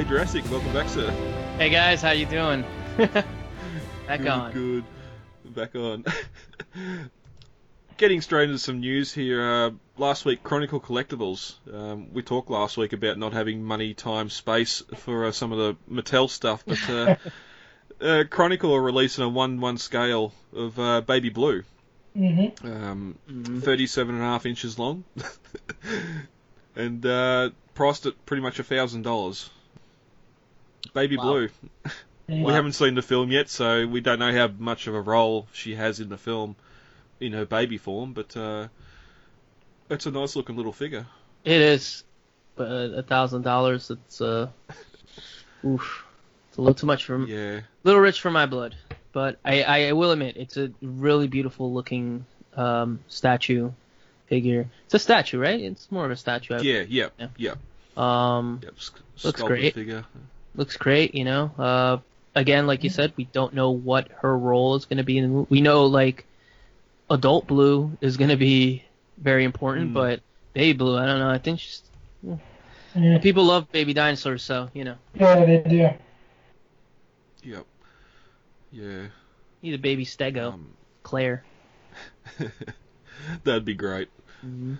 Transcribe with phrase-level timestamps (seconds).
[0.00, 0.08] Mr.
[0.08, 1.10] Jurassic, welcome back, sir.
[1.58, 2.64] Hey guys, how you doing?
[2.96, 3.26] Back
[4.08, 4.52] good, on.
[4.52, 4.84] Good.
[5.44, 6.06] Back on.
[7.98, 9.42] Getting straight into some news here.
[9.42, 11.56] Uh, last week, Chronicle Collectibles.
[11.70, 15.58] Um, we talked last week about not having money, time, space for uh, some of
[15.58, 17.16] the Mattel stuff, but uh,
[18.00, 21.62] uh, Chronicle are releasing a one-one scale of uh, Baby Blue.
[22.16, 22.66] Mm-hmm.
[22.66, 23.62] Um, Mhm.
[23.62, 25.04] 37 and a half inches long,
[26.74, 29.50] and uh, priced at pretty much a thousand dollars.
[30.94, 31.24] Baby Wow.
[31.24, 31.48] Blue.
[32.28, 32.44] Yeah.
[32.44, 35.48] We haven't seen the film yet, so we don't know how much of a role
[35.52, 36.54] she has in the film
[37.18, 38.68] in her baby form, but uh,
[39.88, 41.06] it's a nice looking little figure.
[41.44, 42.04] It is,
[42.54, 43.90] but a thousand dollars.
[43.90, 44.48] It's uh,
[45.66, 46.04] oof,
[46.48, 48.76] it's a little too much for, a Yeah, little rich for my blood.
[49.12, 52.24] But I, I will admit, it's a really beautiful looking
[52.54, 53.70] um statue
[54.26, 54.66] figure.
[54.84, 55.58] It's a statue, right?
[55.60, 56.54] It's more of a statue.
[56.54, 57.28] I- yeah, yeah, Yeah.
[57.36, 57.54] yeah.
[57.96, 58.74] Um, Yep.
[58.78, 59.74] sc- Looks great.
[59.74, 60.04] Figure.
[60.60, 61.14] Looks great.
[61.16, 61.50] You know.
[61.58, 61.96] Uh,
[62.36, 65.24] again, like you said, we don't know what her role is going to be in
[65.24, 65.46] the movie.
[65.50, 66.24] We know like
[67.08, 68.84] adult blue is going to be
[69.18, 69.94] very important, Mm.
[69.94, 70.20] but
[70.54, 71.30] baby blue, I don't know.
[71.30, 71.82] I think she's
[72.94, 75.88] Yeah, people love baby dinosaurs, so you know, yeah, they do.
[77.42, 77.66] Yep.
[78.72, 79.06] Yeah.
[79.62, 80.66] need a baby stego, Um,
[81.02, 81.42] Claire.
[83.44, 84.08] that'd be great.
[84.44, 84.78] Mhm.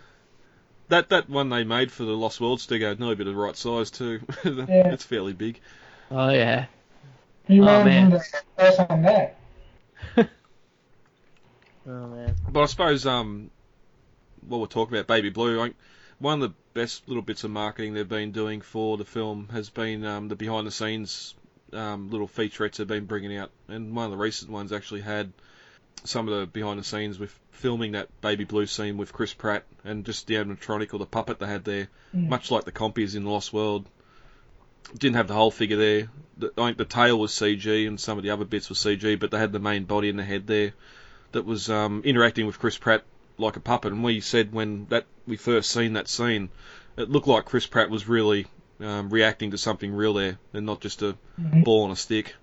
[0.90, 3.56] That that one they made for the Lost World Stego, no bit of the right
[3.56, 4.20] size too.
[4.44, 4.92] Yeah.
[4.92, 5.60] it's fairly big.
[6.10, 6.66] Oh yeah.
[7.48, 8.10] You Oh, man.
[8.10, 8.22] want
[8.58, 9.36] to on that.
[11.86, 12.34] Oh man.
[12.48, 13.50] But I suppose um,
[14.46, 15.72] while we're talking about Baby Blue, I,
[16.18, 19.70] one of the best little bits of marketing they've been doing for the film has
[19.70, 21.34] been um, the behind the scenes
[21.72, 25.32] um, little featurettes they've been bringing out, and one of the recent ones actually had
[26.04, 29.64] some of the behind the scenes with filming that Baby Blue scene with Chris Pratt
[29.84, 32.28] and just the animatronic or the puppet they had there, Mm.
[32.28, 33.86] much like the compies in Lost World.
[34.96, 36.08] Didn't have the whole figure there.
[36.38, 39.18] The, I think the tail was CG and some of the other bits were CG,
[39.20, 40.72] but they had the main body and the head there
[41.32, 43.04] that was um, interacting with Chris Pratt
[43.38, 43.92] like a puppet.
[43.92, 46.48] And we said when that we first seen that scene,
[46.96, 48.46] it looked like Chris Pratt was really
[48.80, 51.64] um, reacting to something real there, and not just a Mhm.
[51.64, 52.34] ball on a stick.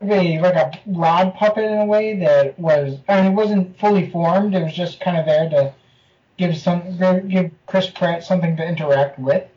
[0.00, 2.98] Really, like a rod puppet in a way that was.
[3.08, 4.54] I mean, it wasn't fully formed.
[4.54, 5.74] It was just kind of there to
[6.36, 6.98] give some
[7.28, 9.48] give Chris Pratt something to interact with.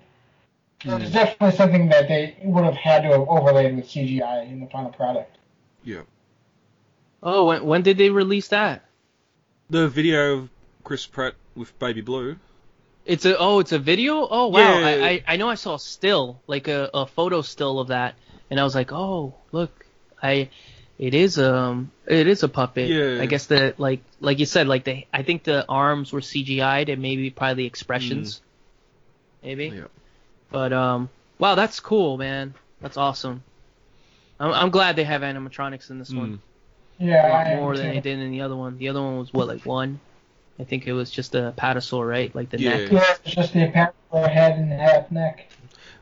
[0.81, 1.01] Mm.
[1.01, 4.67] It's definitely something that they would have had to have overlaid with CGI in the
[4.67, 5.37] final product.
[5.83, 6.03] Yeah.
[7.21, 8.85] Oh, when when did they release that?
[9.69, 10.49] The video of
[10.83, 12.37] Chris Pratt with Baby Blue.
[13.05, 14.27] It's a oh, it's a video.
[14.29, 14.85] Oh wow, Yeah.
[14.85, 18.15] I, I I know I saw a still like a, a photo still of that,
[18.49, 19.85] and I was like, oh look,
[20.21, 20.49] I
[20.97, 22.89] it is um it is a puppet.
[22.89, 23.21] Yeah.
[23.21, 26.89] I guess the like like you said like the I think the arms were CGI'd
[26.89, 28.41] and maybe probably the expressions,
[29.43, 29.67] maybe.
[29.67, 29.83] Yeah.
[30.51, 32.53] But um wow, that's cool, man.
[32.81, 33.43] That's awesome.
[34.39, 36.33] I'm I'm glad they have animatronics in this one.
[36.33, 36.39] Mm.
[36.99, 37.93] Yeah, a lot more than too.
[37.93, 38.77] they did in the other one.
[38.77, 40.01] The other one was what, like one?
[40.59, 42.35] I think it was just Apatosaur, right?
[42.35, 42.77] Like the Yeah.
[42.77, 42.91] neck.
[42.91, 45.49] Yeah, it's just the apparent head and half neck.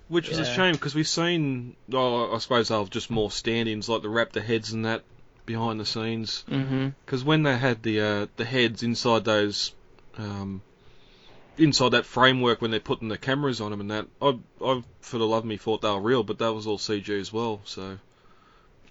[0.10, 4.02] Which is a shame because we've seen, oh, I suppose they'll just more stand-ins like
[4.02, 5.04] the raptor heads and that
[5.46, 6.46] behind the scenes.
[6.50, 6.90] Mm-hmm.
[7.06, 9.74] Because when they had the uh, the heads inside those,
[10.18, 10.62] um,
[11.58, 15.18] inside that framework when they're putting the cameras on them and that, I, I for
[15.18, 17.62] the love of me thought they were real, but that was all CG as well.
[17.66, 17.98] So,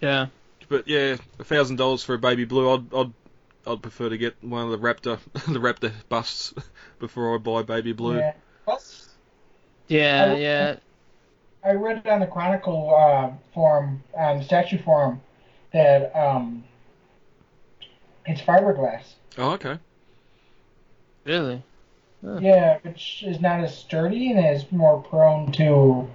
[0.01, 0.27] Yeah.
[0.69, 3.13] but yeah, a thousand dollars for a baby blue, I'd I'd
[3.67, 6.53] I'd prefer to get one of the raptor the raptor busts
[6.99, 8.19] before I buy baby blue.
[8.19, 8.33] Yeah.
[8.65, 9.09] Plus,
[9.89, 10.77] Yeah, yeah.
[11.67, 15.21] I read it on the Chronicle uh, forum, on the statue forum,
[15.73, 16.63] that um,
[18.25, 19.03] it's fiberglass.
[19.37, 19.79] Oh, okay.
[21.25, 21.63] Really?
[22.25, 22.39] Huh.
[22.41, 26.09] Yeah, which is not as sturdy and is more prone to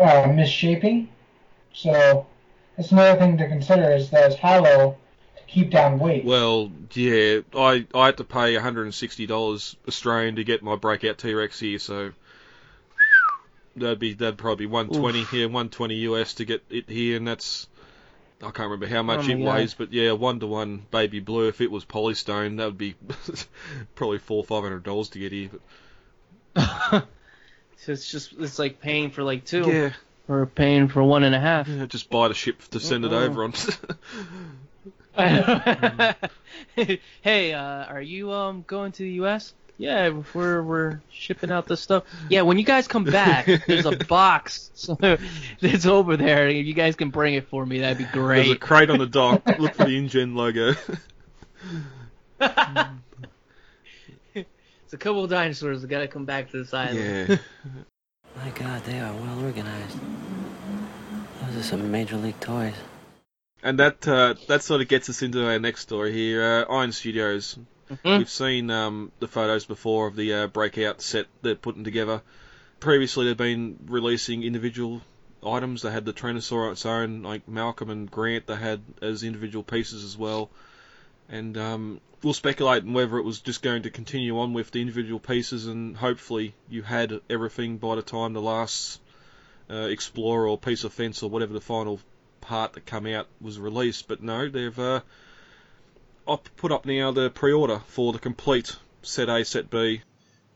[0.00, 1.08] uh, misshaping.
[1.72, 2.26] So
[2.76, 4.96] that's another thing to consider is that it's hollow
[5.36, 6.24] to keep down weight.
[6.24, 11.78] Well, yeah, I I had to pay $160 Australian to get my breakout T-Rex here,
[11.78, 12.12] so
[13.76, 17.68] that'd be that'd probably be 120 here, 120 US to get it here, and that's
[18.40, 21.46] I can't remember how much Oh it weighs, but yeah, one to one baby blue.
[21.48, 22.96] If it was polystone, that would be
[23.94, 25.50] probably four five hundred dollars to get here.
[26.54, 27.06] But
[27.76, 29.92] so it's just it's like paying for like two, yeah,
[30.28, 31.68] or paying for one and a half.
[31.68, 33.20] yeah, just buy the ship to send it Uh-uh.
[33.20, 33.52] over on.
[37.22, 39.54] hey, uh, are you um going to the U.S.?
[39.78, 42.04] Yeah, we're we're shipping out this stuff.
[42.28, 44.70] Yeah, when you guys come back, there's a box
[45.60, 46.48] that's over there.
[46.48, 48.36] If you guys can bring it for me, that'd be great.
[48.36, 48.60] There's a great.
[48.60, 49.42] crate on the dock.
[49.58, 50.74] Look for the InGen logo.
[54.34, 57.28] it's a couple of dinosaurs that gotta come back to this island.
[57.28, 57.36] yeah.
[58.36, 59.98] My God, they are well organized.
[61.42, 62.74] Those are some major league toys.
[63.62, 66.42] And that uh, that sort of gets us into our next story here.
[66.68, 67.58] Uh, Iron Studios.
[67.90, 68.18] Mhm.
[68.18, 72.22] We've seen um, the photos before of the uh, breakout set they're putting together.
[72.80, 75.02] Previously, they've been releasing individual
[75.46, 75.82] items.
[75.82, 78.46] They had the Tyrannosaur on its own, like Malcolm and Grant.
[78.46, 80.50] They had as individual pieces as well.
[81.28, 84.80] And um, we'll speculate on whether it was just going to continue on with the
[84.80, 89.00] individual pieces, and hopefully you had everything by the time the last
[89.70, 92.00] uh, Explorer or piece of fence or whatever the final
[92.42, 94.06] part that come out was released.
[94.08, 95.00] But no, they've uh,
[96.28, 100.02] up, put up now the pre-order for the complete set A, set B,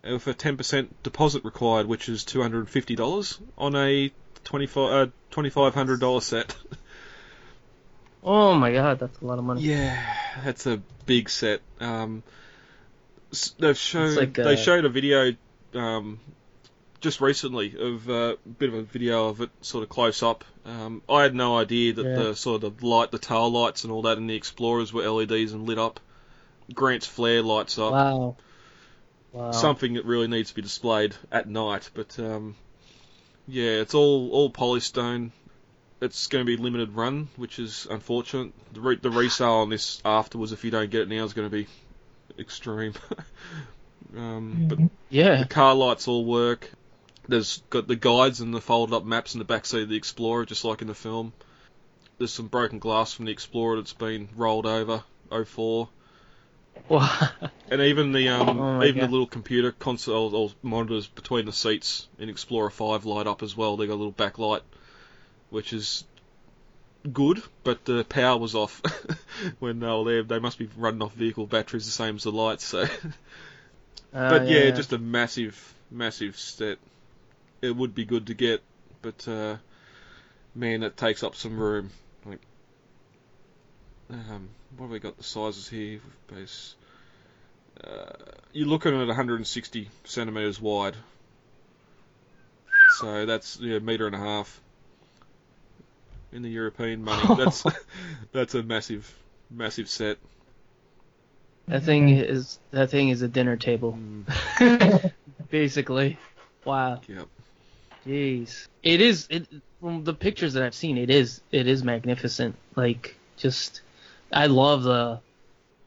[0.06, 4.12] uh, with a 10% deposit required, which is $250 on a
[4.44, 6.54] 25 uh, $2,500 set.
[8.26, 9.60] Oh my god, that's a lot of money.
[9.60, 10.02] Yeah,
[10.44, 11.60] that's a big set.
[11.78, 12.24] Um,
[13.60, 15.36] they've shown like, they uh, showed a video
[15.74, 16.18] um,
[17.00, 20.44] just recently of uh, a bit of a video of it, sort of close up.
[20.64, 22.16] Um, I had no idea that Yeah.
[22.16, 25.08] the sort of the light, the tail lights and all that in the Explorers were
[25.08, 26.00] LEDs and lit up.
[26.72, 27.92] Grant's flare lights up.
[27.92, 28.36] Wow.
[29.32, 29.52] Wow.
[29.52, 32.56] Something that really needs to be displayed at night, but um,
[33.46, 35.30] yeah, it's all all polystone.
[36.00, 38.52] It's going to be limited run, which is unfortunate.
[38.72, 41.48] The, re- the resale on this afterwards, if you don't get it now, is going
[41.48, 41.66] to be
[42.38, 42.94] extreme.
[44.16, 44.78] um, but
[45.08, 45.36] yeah.
[45.36, 46.70] the car lights all work.
[47.28, 50.44] There's got the guides and the folded up maps in the backseat of the Explorer,
[50.46, 51.32] just like in the film.
[52.18, 55.02] There's some broken glass from the Explorer that's been rolled over.
[55.30, 55.88] 04.
[56.88, 57.28] Wow.
[57.70, 59.08] And even the um, Oh even God.
[59.08, 63.56] the little computer console or monitors between the seats in Explorer 5 light up as
[63.56, 63.76] well.
[63.76, 64.60] They got a little backlight,
[65.50, 66.04] which is
[67.12, 68.82] good, but the power was off
[69.58, 70.22] when they were there.
[70.22, 72.64] They must be running off vehicle batteries the same as the lights.
[72.64, 72.86] So, Uh,
[74.12, 76.78] but yeah, just a massive, massive set.
[77.62, 78.62] It would be good to get,
[79.02, 79.56] but uh,
[80.54, 81.90] man, it takes up some room.
[82.24, 82.40] Like,
[84.10, 86.00] um, what have we got the sizes here?
[86.28, 86.74] Base.
[87.82, 88.06] Uh,
[88.52, 90.96] you're looking at 160 centimeters wide.
[92.98, 94.60] So that's yeah, a meter and a half.
[96.32, 97.64] In the European money, that's
[98.32, 99.12] that's a massive,
[99.50, 100.18] massive set.
[101.68, 103.98] that thing is that thing is a dinner table,
[104.58, 105.12] Mm,
[105.50, 106.18] basically.
[106.64, 107.00] Wow.
[107.08, 107.28] yep.
[108.06, 108.68] Jeez.
[108.82, 109.46] It is it
[109.80, 112.54] from the pictures that I've seen, it is it is magnificent.
[112.74, 113.80] Like just
[114.32, 115.20] I love the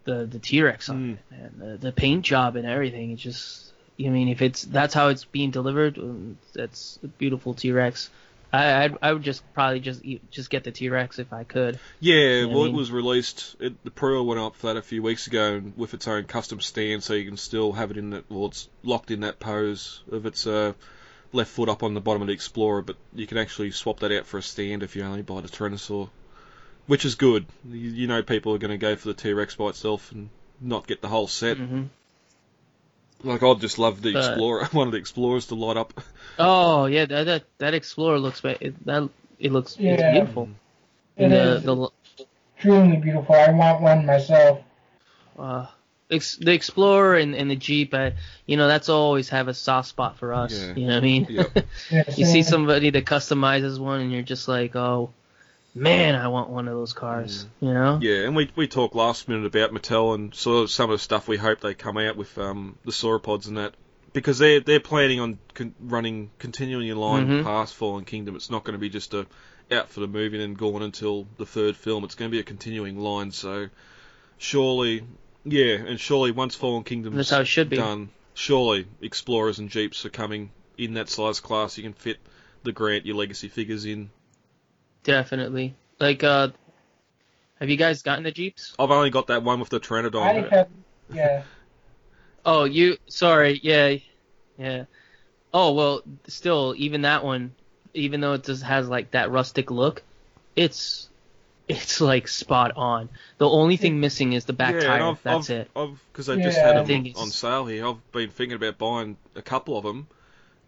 [0.04, 1.14] the the T Rex on Mm.
[1.14, 1.70] it, man.
[1.72, 3.12] The, the paint job and everything.
[3.12, 7.54] It's just I mean if it's that's how it's being delivered, um, that's a beautiful
[7.54, 8.10] T Rex.
[8.52, 11.44] I I'd, I would just probably just eat, just get the T Rex if I
[11.44, 11.80] could.
[12.00, 13.56] Yeah, I well, mean- it was released.
[13.60, 16.24] It, the pre went up for that a few weeks ago, and with its own
[16.24, 18.30] custom stand, so you can still have it in that.
[18.30, 20.74] Well, it's locked in that pose of its uh,
[21.32, 24.12] left foot up on the bottom of the Explorer, but you can actually swap that
[24.12, 26.10] out for a stand if you only buy the Tyrannosaur,
[26.88, 27.46] which is good.
[27.70, 30.30] You, you know, people are going to go for the T Rex by itself and
[30.62, 31.58] not get the whole set.
[31.58, 31.84] hmm
[33.24, 35.94] Like I'd just love the But- Explorer, one of the Explorers to light up.
[36.42, 40.12] Oh yeah, that that, that Explorer looks it, that it looks it's Yeah.
[40.14, 40.50] beautiful.
[41.18, 41.90] It And the is the
[42.60, 43.36] truly beautiful.
[43.36, 44.62] I want one myself.
[45.38, 45.66] uh,
[46.10, 48.14] ex- the Explorer and, and the Jeep, I,
[48.46, 50.54] you know, that's always have a soft spot for us.
[50.58, 50.74] Yeah.
[50.76, 51.28] You know what I mean?
[51.30, 51.66] Yep.
[52.18, 55.12] You see somebody that customizes one, and you're just like, oh,
[55.76, 57.46] man, I want one of those cars.
[57.62, 58.00] You know?
[58.02, 61.04] Yeah, and we we talked last minute about Mattel and sort of some of the
[61.04, 63.74] stuff we hope they come out with um, the sauropods and that
[64.12, 67.44] because they're they're planning on con- running continuing in line Mhm.
[67.44, 68.36] past Fallen Kingdom.
[68.36, 69.28] It's not going to be just a
[69.72, 72.04] out for the movie and then gone until the third film.
[72.04, 73.32] It's going to be a continuing line.
[73.32, 73.70] So
[74.40, 75.04] surely,
[75.44, 77.78] yeah, and surely once Fallen Kingdom's That's how it should be.
[77.78, 81.78] done, surely Explorers and Jeeps are coming in that size class.
[81.78, 82.18] You can fit
[82.64, 84.10] the Grant your legacy figures in.
[85.04, 85.76] Definitely.
[86.00, 86.50] Like, uh,
[87.60, 88.74] have you guys gotten the Jeeps?
[88.80, 90.22] I've only got that one with the Pteranodon.
[90.22, 90.68] I have,
[91.12, 91.44] yeah.
[92.46, 92.98] Oh, you.
[93.08, 93.60] Sorry.
[93.62, 93.98] Yeah.
[94.58, 94.86] Yeah.
[95.54, 97.54] Oh well, still, even that one,
[97.94, 100.04] even though it just has like that rustic look,
[100.56, 101.09] it's
[101.70, 103.10] it's like spot on.
[103.38, 105.04] The only thing missing is the back yeah, tire.
[105.04, 105.72] I've, That's I've, it.
[105.76, 107.88] I've because they've just had I them on, on sale here.
[107.88, 110.08] I've been thinking about buying a couple of them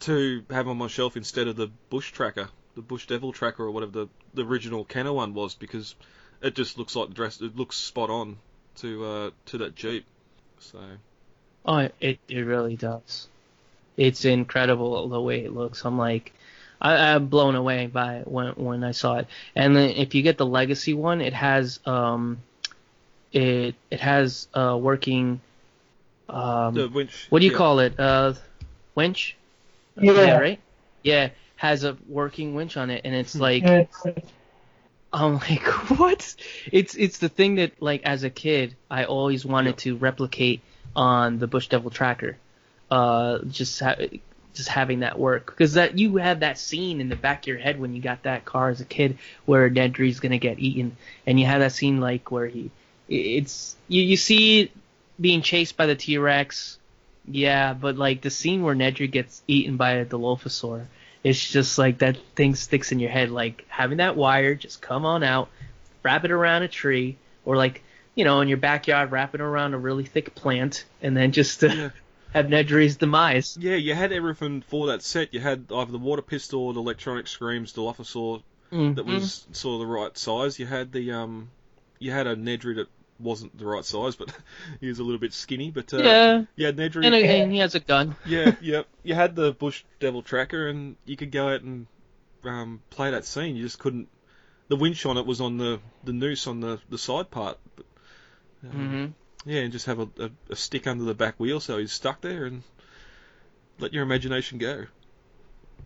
[0.02, 3.72] to have on my shelf instead of the Bush Tracker, the Bush Devil Tracker, or
[3.72, 5.96] whatever the, the original Kenner one was, because
[6.42, 7.42] it just looks like the dress.
[7.42, 8.38] It looks spot on
[8.78, 10.06] to uh, to that Jeep.
[10.60, 10.80] So
[11.66, 13.28] Oh, it it really does.
[13.98, 15.84] It's incredible the way it looks.
[15.84, 16.34] I'm like,
[16.82, 19.28] I, I'm blown away by it when when I saw it.
[19.56, 22.42] And then if you get the legacy one, it has um,
[23.32, 25.42] it it has uh working
[26.28, 27.28] um, the winch.
[27.30, 27.58] what do you yeah.
[27.58, 28.00] call it?
[28.00, 28.34] Uh,
[28.96, 29.36] winch.
[30.00, 30.38] Yeah.
[30.38, 30.60] right.
[31.04, 34.32] yeah, has a working winch on it, and it's like It's, it's
[35.14, 35.64] I'm like,
[36.00, 36.36] what?
[36.72, 40.62] It's it's the thing that like as a kid I always wanted to replicate
[40.96, 42.38] on the Bush Devil Tracker,
[42.90, 43.98] uh, just ha-
[44.54, 45.48] just having that work.
[45.48, 48.24] Because that you had that scene in the back of your head when you got
[48.24, 52.00] that car as a kid where Nedry's gonna get eaten, and you have that scene
[52.00, 52.72] like where he,
[53.10, 54.72] it's you you see
[55.20, 56.78] being chased by the T Rex,
[57.28, 60.86] yeah, but like the scene where Nedry gets eaten by a Dilophosaur
[61.24, 63.30] it's just like that thing sticks in your head.
[63.30, 65.50] Like having that wire just come on out
[66.04, 67.84] wrap it around a tree or like
[68.16, 71.64] you know in your backyard wrap it around a really thick plant and then just
[71.64, 71.90] uh, Yeah.
[72.34, 75.34] Have Nedry's demise Yeah, you had everything for that set.
[75.34, 79.82] You had either the water pistol or the electronic screams, the Dilophosaur that was sort
[79.82, 80.58] of the right size.
[80.58, 81.50] You had the um,
[82.00, 82.88] you had a Nedry that
[83.20, 84.34] wasn't the right size, but
[84.80, 85.72] he was a little bit skinny.
[85.72, 87.06] But uh, yeah yeah, Nedry.
[87.06, 88.84] and, and he has a gun yeah, yeah.
[89.04, 91.88] You had the Bush Devil Tracker, and you could go out and
[92.44, 93.56] um, play that scene.
[93.56, 94.08] You just couldn't.
[94.70, 97.58] The winch on it was on the, the noose on the, the side part.
[97.76, 97.86] But,
[98.70, 99.06] um, hmm
[99.46, 102.22] Yeah, and just have a, a, a stick under the back wheel so he's stuck
[102.22, 102.64] there, and
[103.80, 104.86] let your imagination go.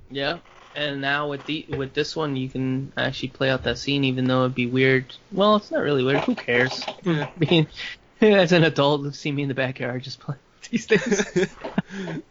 [0.09, 0.39] yeah
[0.75, 4.25] and now with the with this one you can actually play out that scene even
[4.25, 7.27] though it'd be weird well it's not really weird who cares Yeah.
[7.38, 7.67] Mean
[8.21, 10.35] as an adult see me in the backyard just play
[10.69, 11.24] these things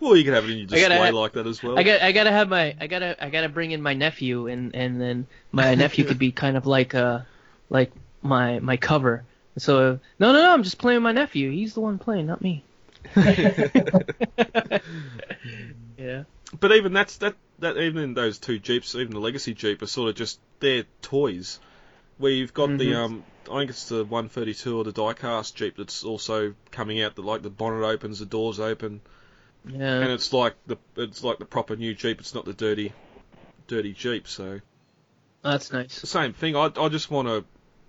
[0.00, 1.78] well, you could have it in your gotta display have- like that as well.
[1.78, 4.74] I got I gotta have my I gotta I gotta bring in my nephew and
[4.74, 7.20] and then my nephew could be kind of like uh
[7.70, 9.24] like my my cover.
[9.58, 11.50] So no no no I'm just playing with my nephew.
[11.50, 12.64] He's the one playing, not me.
[15.96, 16.24] yeah.
[16.60, 19.86] But even that's that that even in those two jeeps, even the legacy jeep, are
[19.86, 21.60] sort of just they're toys.
[22.18, 22.96] Where you've got the Mhm.
[22.96, 27.16] um, I think it's the 132 or the diecast jeep that's also coming out.
[27.16, 29.00] That like the bonnet opens, the doors open,
[29.68, 30.00] Yeah.
[30.00, 32.20] and it's like the it's like the proper new jeep.
[32.20, 32.92] It's not the dirty,
[33.66, 34.28] dirty jeep.
[34.28, 34.60] So
[35.42, 36.00] That's nice.
[36.00, 36.54] the same thing.
[36.56, 37.44] I I just want a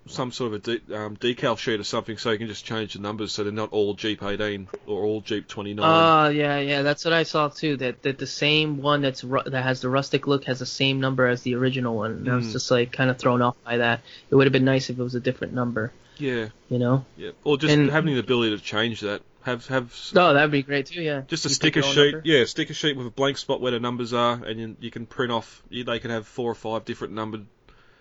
[0.08, 2.94] some sort of a de- um, decal sheet or something so you can just change
[2.94, 5.84] the numbers so they're not all Jeep 18 or all Jeep 29.
[5.84, 7.78] Oh yeah yeah that's what I saw too.
[7.78, 11.00] That that the same one that's ru- that has the rustic look has the same
[11.02, 12.12] number as the original one.
[12.12, 12.52] And I was Mm.
[12.52, 14.02] just like kind of thrown off by that.
[14.30, 15.92] It would have been nice if it was a different number.
[16.18, 17.06] yeah, You know.
[17.18, 17.32] yeah.
[17.44, 19.22] Or just And- having the ability to change that.
[19.42, 21.02] Have have s- Oh that'd be great too.
[21.02, 21.22] Yeah.
[21.28, 22.22] Just a You sticker sheet, number?
[22.26, 25.06] yeah, sticker sheet with a blank spot where the numbers are, and you, you can
[25.06, 25.62] print off.
[25.70, 27.46] You, they can have four or five different numbered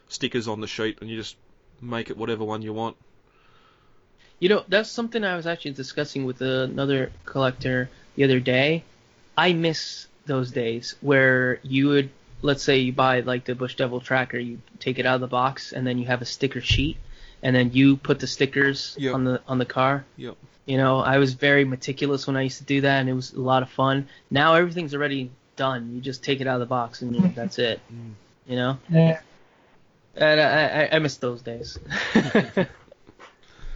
[0.09, 1.37] stickers on the sheet, and you just
[1.81, 2.97] make it whatever one you want.
[4.41, 8.85] You know, that's something I was actually discussing with another collector the other day.
[9.37, 12.11] I miss those days where you would,
[12.43, 15.27] let's say you buy like the Bush Devil tracker, you take it out of the
[15.29, 16.97] box, and then you have a sticker sheet,
[17.43, 19.15] and then you put the stickers Yep.
[19.15, 20.05] on the on the car.
[20.17, 20.37] Yep.
[20.67, 23.33] You know, I was very meticulous when I used to do that, and it was
[23.35, 24.09] a lot of fun.
[24.31, 25.95] Now everything's already done.
[25.95, 27.81] You just take it out of the box, and that's it.
[27.93, 28.13] Mm.
[28.47, 29.21] You know, Yeah,
[30.17, 31.79] and I, I, I miss those days.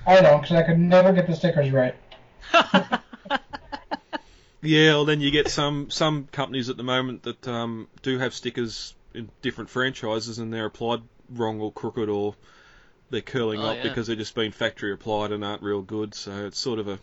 [0.06, 1.94] I don't, because I could never get the stickers right.
[4.60, 8.34] Yeah, well, then you get some some companies at the moment that um, do have
[8.34, 12.34] stickers in different franchises, and they're applied wrong or crooked, or
[13.10, 13.82] they're curling Oh, up yeah.
[13.84, 16.12] because they're just been factory applied and aren't real good.
[16.12, 16.98] So it's sort of a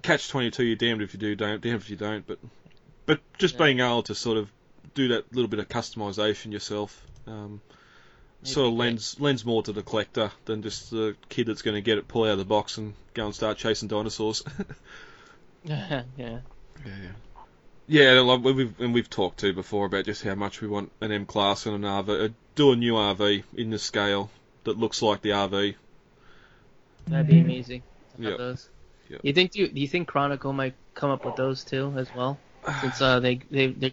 [0.00, 0.64] catch twenty two.
[0.64, 2.26] You're damned if you do, don't damned if you don't.
[2.26, 2.38] But
[3.04, 3.64] but just Yeah.
[3.66, 4.50] being able to sort of
[4.94, 6.98] do that little bit of customization yourself.
[7.26, 7.83] Um, That'd
[8.44, 11.80] sort of lends lends more to the collector than just the kid that's going to
[11.80, 14.42] get it, pull out of the box, and go and start chasing dinosaurs.
[15.64, 16.02] yeah.
[16.16, 16.38] Yeah,
[16.84, 17.12] yeah.
[17.86, 20.90] Yeah, and like we've and we've talked to before about just how much we want
[21.00, 22.24] an M class and an RV.
[22.24, 24.30] Uh, do a new RV in the scale
[24.64, 25.74] that looks like the RV.
[27.06, 27.44] That'd be Mhm.
[27.44, 27.82] amazing.
[28.16, 28.60] to have
[29.10, 29.20] Yep.
[29.22, 32.08] You think do you, do you think Chronicle might come up with those too as
[32.14, 32.38] well?
[32.80, 33.92] Since uh they they they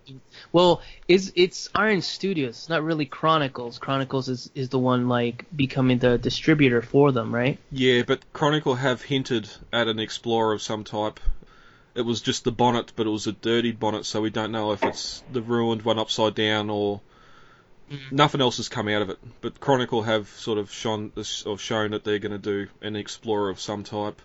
[0.52, 2.50] well is it's Iron Studios.
[2.52, 3.80] It's not really Chronicles.
[3.80, 7.58] Chronicles is is the one like becoming the distributor for them, right?
[7.72, 11.20] Yeah, but Chronicle have hinted at an Explorer of some type.
[11.96, 14.72] It was just the bonnet, but it was a dirty bonnet, so we don't know
[14.72, 17.02] if it's the ruined one upside down or
[17.92, 18.12] Mhm.
[18.14, 19.20] nothing else has come out of it.
[19.42, 21.12] But Chronicle have sort of shown
[21.46, 24.22] or shown that they're going to do an Explorer of some type.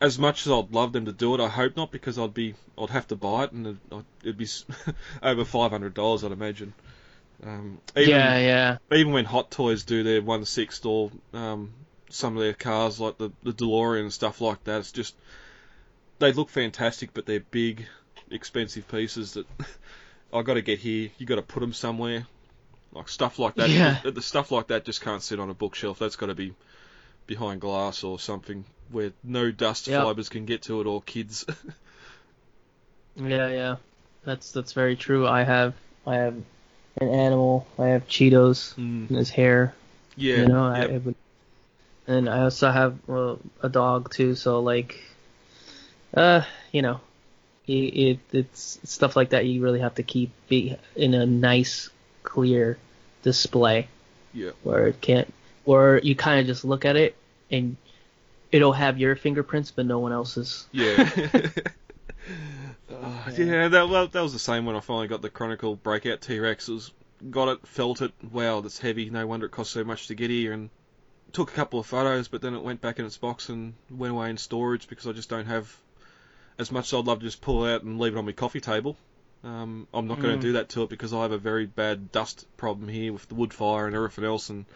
[0.00, 2.54] As much as I'd love them to do it, I hope not because I'd be
[2.78, 4.48] I'd have to buy it and it'd, it'd be
[5.22, 6.72] over five hundred dollars, I'd imagine.
[7.42, 8.78] Um, even, yeah, yeah.
[8.92, 11.72] even when Hot Toys do their one sixth or um,
[12.10, 15.14] some of their cars like the the DeLorean and stuff like that, it's just
[16.18, 17.86] they look fantastic, but they're big,
[18.30, 19.46] expensive pieces that
[20.32, 21.10] I got to get here.
[21.18, 22.26] You got to put them somewhere,
[22.92, 23.68] like stuff like that.
[23.68, 23.98] Yeah.
[24.02, 25.98] The, the stuff like that just can't sit on a bookshelf.
[25.98, 26.54] That's got to be
[27.26, 30.02] behind glass or something where no dust Yep.
[30.02, 31.44] fibers can get to it or kids.
[33.16, 33.76] Yeah, yeah.
[34.24, 35.26] That's that's very true.
[35.26, 35.74] I have
[36.06, 36.34] I have
[37.00, 37.66] an animal.
[37.78, 39.10] I have Cheetos Mm.
[39.10, 39.74] in his hair.
[40.16, 40.36] Yeah.
[40.36, 40.90] you know, yep.
[40.90, 41.14] I would,
[42.06, 44.34] and I also have uh, a dog too.
[44.34, 45.00] So like,
[46.14, 46.42] uh,
[46.72, 47.00] you know,
[47.66, 49.46] it, it it's stuff like that.
[49.46, 51.90] You really have to keep be in a nice,
[52.22, 52.78] clear
[53.22, 53.88] display
[54.32, 54.50] yeah.
[54.62, 55.32] where it can't,
[55.64, 57.16] where you kind of just look at it
[57.50, 57.76] and
[58.52, 60.66] it'll have your fingerprints but no one else's.
[60.72, 61.10] Yeah.
[62.92, 66.28] Uh, yeah, that, well, that was the same when I finally got the Chronicle Breakout.
[66.28, 66.92] It was,
[67.30, 68.12] got it, felt it.
[68.30, 69.08] Wow, that's heavy.
[69.10, 70.52] No wonder it cost so much to get here.
[70.52, 70.70] And
[71.32, 74.12] took a couple of photos, but then it went back in its box and went
[74.12, 75.74] away in storage because I just don't have
[76.58, 78.32] as much as I'd love to just pull it out and leave it on my
[78.32, 78.96] coffee table.
[79.44, 80.40] Um, I'm not going Mm.
[80.40, 83.26] to do that to it because I have a very bad dust problem here with
[83.28, 84.50] the wood fire and everything else.
[84.50, 84.66] And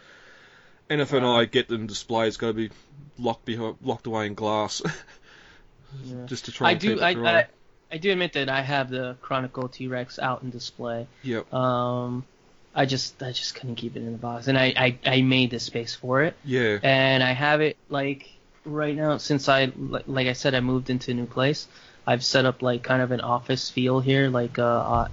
[0.89, 2.69] anything I get them displayed has got to be
[3.17, 4.81] locked behind, locked away in glass,
[6.03, 6.25] Yeah.
[6.25, 6.71] just to try.
[6.71, 6.89] I do.
[6.89, 7.39] keep it I, dry.
[7.39, 7.47] I
[7.91, 11.07] I do admit that I have the Chronicle T Rex out in display.
[11.23, 11.53] Yep.
[11.53, 12.25] Um,
[12.73, 15.51] I just I just couldn't keep it in the box, and I I, I made
[15.51, 16.79] the space for it, Yeah.
[16.83, 18.29] and I have it like
[18.65, 21.67] right now since I like, like I said I moved into a new place.
[22.07, 25.07] I've set up like kind of an office feel here, like uh, uh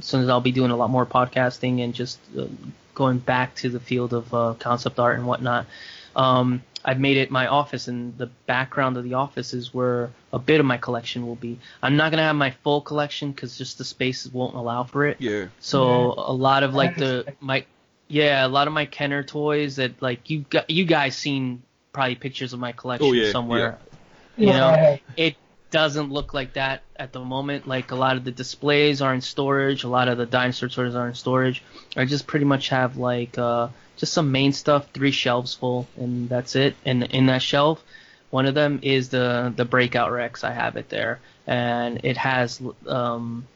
[0.00, 2.46] since I'll be doing a lot more podcasting and just uh,
[2.96, 5.66] going back to the field of uh, concept art and whatnot.
[6.16, 10.38] Um, I've made it my office, and the background of the office is where a
[10.38, 11.58] bit of my collection will be.
[11.82, 15.18] I'm not gonna have my full collection because just the space won't allow for it.
[15.20, 15.46] Yeah.
[15.60, 17.64] So a lot of like the my
[18.08, 22.14] yeah, a lot of my Kenner toys that like you got you guys seen probably
[22.14, 23.78] pictures of my collection Oh, yeah, somewhere.
[24.38, 25.36] You Yeah, know, it
[25.70, 27.66] doesn't look like that at the moment.
[27.66, 30.94] Like a lot of the displays are in storage, a lot of the dinosaur toys
[30.94, 31.62] are in storage.
[31.96, 36.28] I just pretty much have like uh just some main stuff, three shelves full, and
[36.28, 36.76] that's it.
[36.84, 37.82] And in that shelf,
[38.30, 40.44] one of them is the the breakout Rex.
[40.44, 43.46] I have it there, and it has um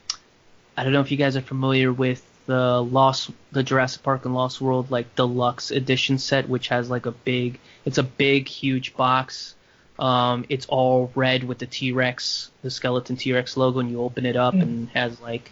[0.77, 4.35] I don't know if you guys are familiar with the Lost, the Jurassic Park and
[4.35, 8.97] Lost World like deluxe edition set, which has like a big, it's a big, huge
[8.97, 9.55] box.
[10.01, 14.01] Um, it's all red with the T Rex, the skeleton T Rex logo, and you
[14.03, 15.51] open it up and it has like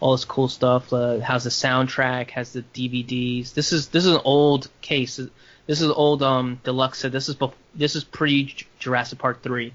[0.00, 0.92] all this cool stuff.
[0.92, 3.54] Uh, has the soundtrack, has the DVDs.
[3.54, 5.20] This is this is an old case.
[5.66, 7.12] This is old um deluxe set.
[7.12, 9.72] This is bef- this is pre Jurassic Park three.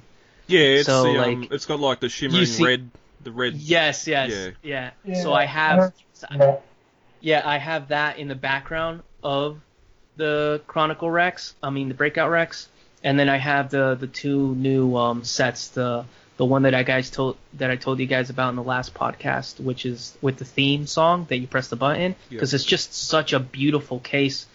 [0.47, 2.89] Yeah, it's So, the, um, it's got like the shimmering see- red,
[3.23, 3.53] the red.
[3.53, 4.49] Yes, yes, Yeah.
[4.63, 4.91] yeah.
[5.05, 5.93] Yeah, So I have.
[6.31, 6.55] yeah.
[7.21, 9.59] Yeah, I have that in the background of
[10.17, 11.53] the Chronicle Rex.
[11.63, 12.67] I mean the Breakout Rex,
[13.03, 15.69] and then I have the the two new um, sets.
[15.69, 16.05] The
[16.37, 18.93] the one that I guys told that I told you guys about in the last
[18.93, 22.93] podcast, which is with the theme song that you press the button because it's just
[22.93, 24.45] such a beautiful case.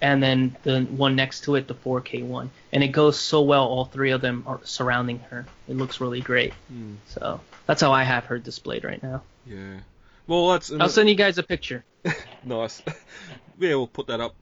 [0.00, 3.64] And then the one next to it, the 4K one, and it goes so well.
[3.64, 5.46] All three of them are surrounding her.
[5.66, 6.52] It looks really great.
[6.68, 9.22] Hmm, So that's how I have her displayed right now.
[9.46, 9.78] yeah.
[10.26, 11.84] Well, that's I'll send you guys a picture.
[12.44, 12.82] nice.
[13.58, 14.34] yeah, we'll put that up.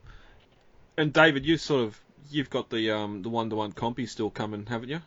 [0.97, 4.29] And David, you sort of you've got the um the one to one compy still
[4.29, 5.01] coming, haven't you?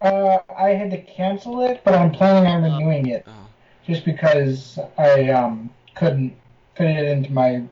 [0.00, 3.48] Uh, I had to cancel it, but I'm planning on renewing it Oh,
[3.86, 6.34] just because I um couldn't
[6.76, 7.64] fit it into my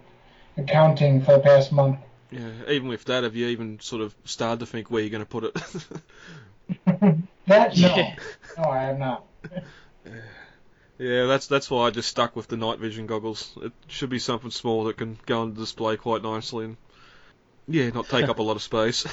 [0.59, 1.99] accounting for the past month.
[2.31, 2.51] yeah.
[2.69, 5.27] Even with that, have you even sort of started to think where you're going to
[5.29, 6.03] put it?
[7.47, 8.17] That no, Yeah.
[8.57, 9.25] no, I have not.
[10.99, 13.57] yeah, that's that's why I just stuck with the night vision goggles.
[13.63, 16.77] It should be something small that can go on display quite nicely and
[17.69, 19.07] yeah, not take up a lot of space.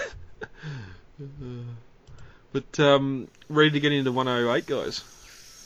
[2.54, 5.04] but um, ready to get into 108, guys.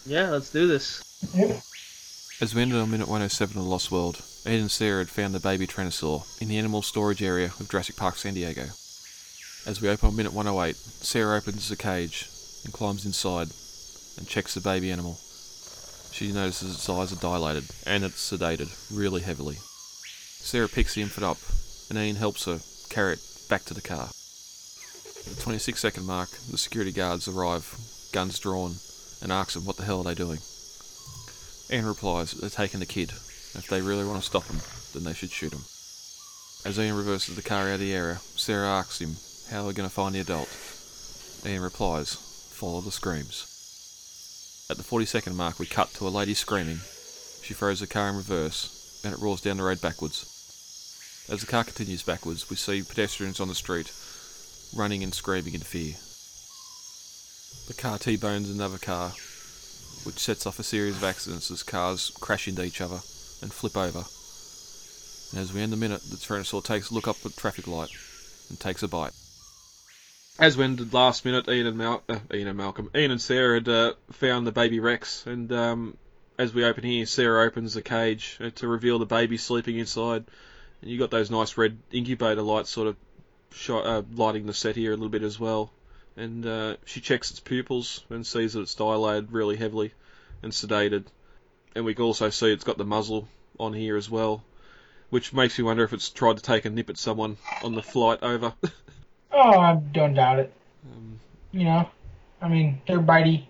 [0.06, 1.04] Yeah, let's do this.
[1.34, 1.62] Yep.
[2.42, 5.34] As we ended on minute 107 of The Lost World, Ed and Sarah had found
[5.34, 8.66] the baby Tyrannosaur in the animal storage area of Jurassic Park San Diego.
[9.66, 12.28] As we open on minute 108, Sarah opens the cage
[12.66, 13.48] and climbs inside
[14.18, 15.18] and checks the baby animal.
[16.12, 19.56] She notices its eyes are dilated and it's sedated really heavily.
[19.62, 21.38] Sarah picks the infant up
[21.90, 22.60] and Ian helps her
[22.96, 24.08] carry it back to the car.
[24.08, 27.76] At the 26 second mark, the security guards arrive,
[28.14, 28.76] guns drawn,
[29.22, 30.40] and asks them what the hell are they doing.
[31.70, 33.10] Ian replies that they're taking the kid.
[33.10, 34.62] If they really want to stop him,
[34.94, 35.66] then they should shoot him.
[36.64, 39.18] As Ian reverses the car out of the area, Sarah asks him
[39.52, 40.48] how they're going to find the adult.
[41.46, 44.66] Ian replies, follow the screams.
[44.70, 46.80] At the 40 second mark, we cut to a lady screaming.
[47.44, 50.35] She throws the car in reverse, and it roars down the road backwards.
[51.28, 53.92] As the car continues backwards, we see pedestrians on the street,
[54.76, 55.96] running and screaming in fear.
[57.68, 59.10] The car T-bones another car,
[60.04, 63.00] which sets off a series of accidents as cars crash into each other
[63.42, 64.06] and flip over.
[65.32, 67.66] And as we end the minute, the Tyrannosaur takes a look up at the traffic
[67.66, 67.90] light
[68.50, 69.14] and takes a bite.
[70.38, 73.56] As we ended last minute, Ian and, Mal- uh, Ian and Malcolm, Ian and Sarah
[73.56, 75.98] had uh, found the baby Rex, and um,
[76.38, 80.26] as we open here, Sarah opens the cage uh, to reveal the baby sleeping inside,
[80.82, 82.96] and you got those nice red incubator lights sort of
[83.54, 85.72] shot, uh, lighting the set here a little bit as well.
[86.18, 89.94] And uh, she checks its pupils and sees that it's dilated really heavily
[90.42, 91.06] and sedated.
[91.76, 93.28] And we can also see it's got the muzzle
[93.60, 94.44] on here as well,
[95.10, 97.84] which makes me wonder if it's tried to take a nip at someone on the
[97.84, 98.54] flight over.
[99.38, 100.54] Oh, I don't doubt it.
[100.90, 101.20] um,
[101.52, 101.90] You know,
[102.42, 103.44] I mean, they're bitey.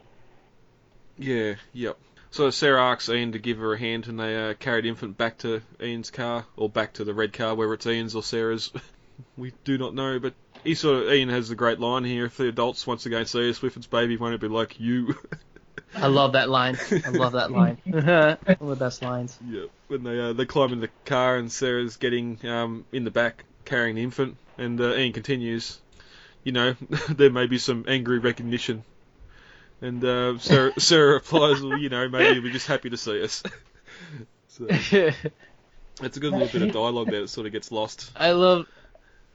[1.19, 1.97] Yeah, yep.
[2.35, 5.37] So Sarah asks Ian to give her a hand, and they uh, carried infant back
[5.37, 8.73] to Ian's car, or back to the red car, whether it's Ian's or Sarah's.
[9.37, 12.35] we do not know, but he sort of Ian has the great line here: if
[12.35, 15.15] the adults once again see us with its baby, won't it be like you?
[15.95, 16.77] I love that line.
[17.05, 17.77] I love that line.
[17.85, 19.39] One of the best lines.
[19.47, 19.69] yep.
[19.87, 23.45] When they uh, they climb in the car, and Sarah's getting um, in the back
[23.63, 25.79] carrying the infant, and uh, Ian continues.
[26.43, 26.75] You know,
[27.09, 28.83] there may be some angry recognition.
[29.85, 33.43] And uh, Sarah, Sarah replies, well, you know, maybe we're just happy to see us.
[34.47, 38.11] so, It's a good little bit of dialogue there that sort of gets lost.
[38.15, 38.65] I love,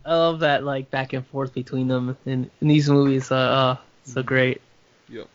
[0.04, 3.30] I love that like back and forth between them in, in these movies.
[3.30, 4.60] Uh, uh so great.
[5.08, 5.28] Yep.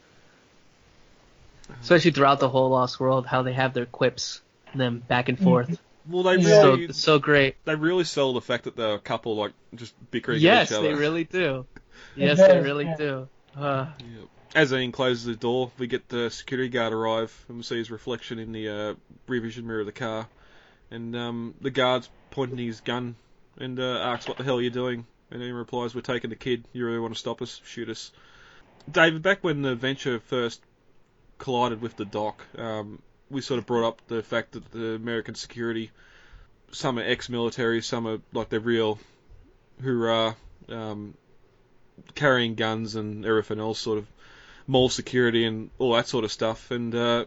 [1.82, 4.42] Especially throughout the whole Lost World, how they have their quips,
[4.76, 5.80] them back and forth.
[6.08, 6.62] Well, they Yeah.
[6.62, 7.56] So so great.
[7.64, 10.78] they really sell the fact that they're a couple, like just bickering Yes, at each
[10.80, 10.88] other.
[10.90, 11.66] they really do.
[12.16, 13.28] Yes, they really do.
[13.58, 14.30] Uh, Yep.
[14.56, 17.92] As Ian closes the door, we get the security guard arrive, and we see his
[17.92, 18.94] reflection in the uh,
[19.28, 20.30] rear vision mirror of the car.
[20.90, 23.18] And um, the guard's pointing his gun
[23.58, 26.38] and uh, asks, "What the hell are you doing?" And Ian replies, "We're taking the
[26.38, 26.64] kid.
[26.72, 27.60] You really want to stop us?
[27.66, 28.14] Shoot us."
[28.90, 30.62] David, back when the Venture first
[31.38, 35.36] collided with the dock, um, we sort of brought up the fact that the American
[35.36, 35.92] security,
[36.72, 39.00] some are ex-military, some are like they're real,
[39.84, 40.38] hoorah,
[40.70, 41.14] um,
[42.14, 44.08] carrying guns and everything else, sort of
[44.68, 46.72] mall security and all that sort of stuff.
[46.72, 47.26] And uh,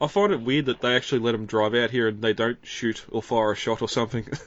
[0.00, 2.58] I find it weird that they actually let them drive out here and they don't
[2.62, 4.26] shoot or fire a shot or something.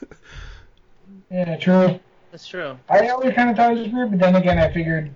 [1.30, 1.98] Yeah, true.
[2.30, 2.78] that's true.
[2.88, 5.10] I always kind of thought it was weird, but then again, I figured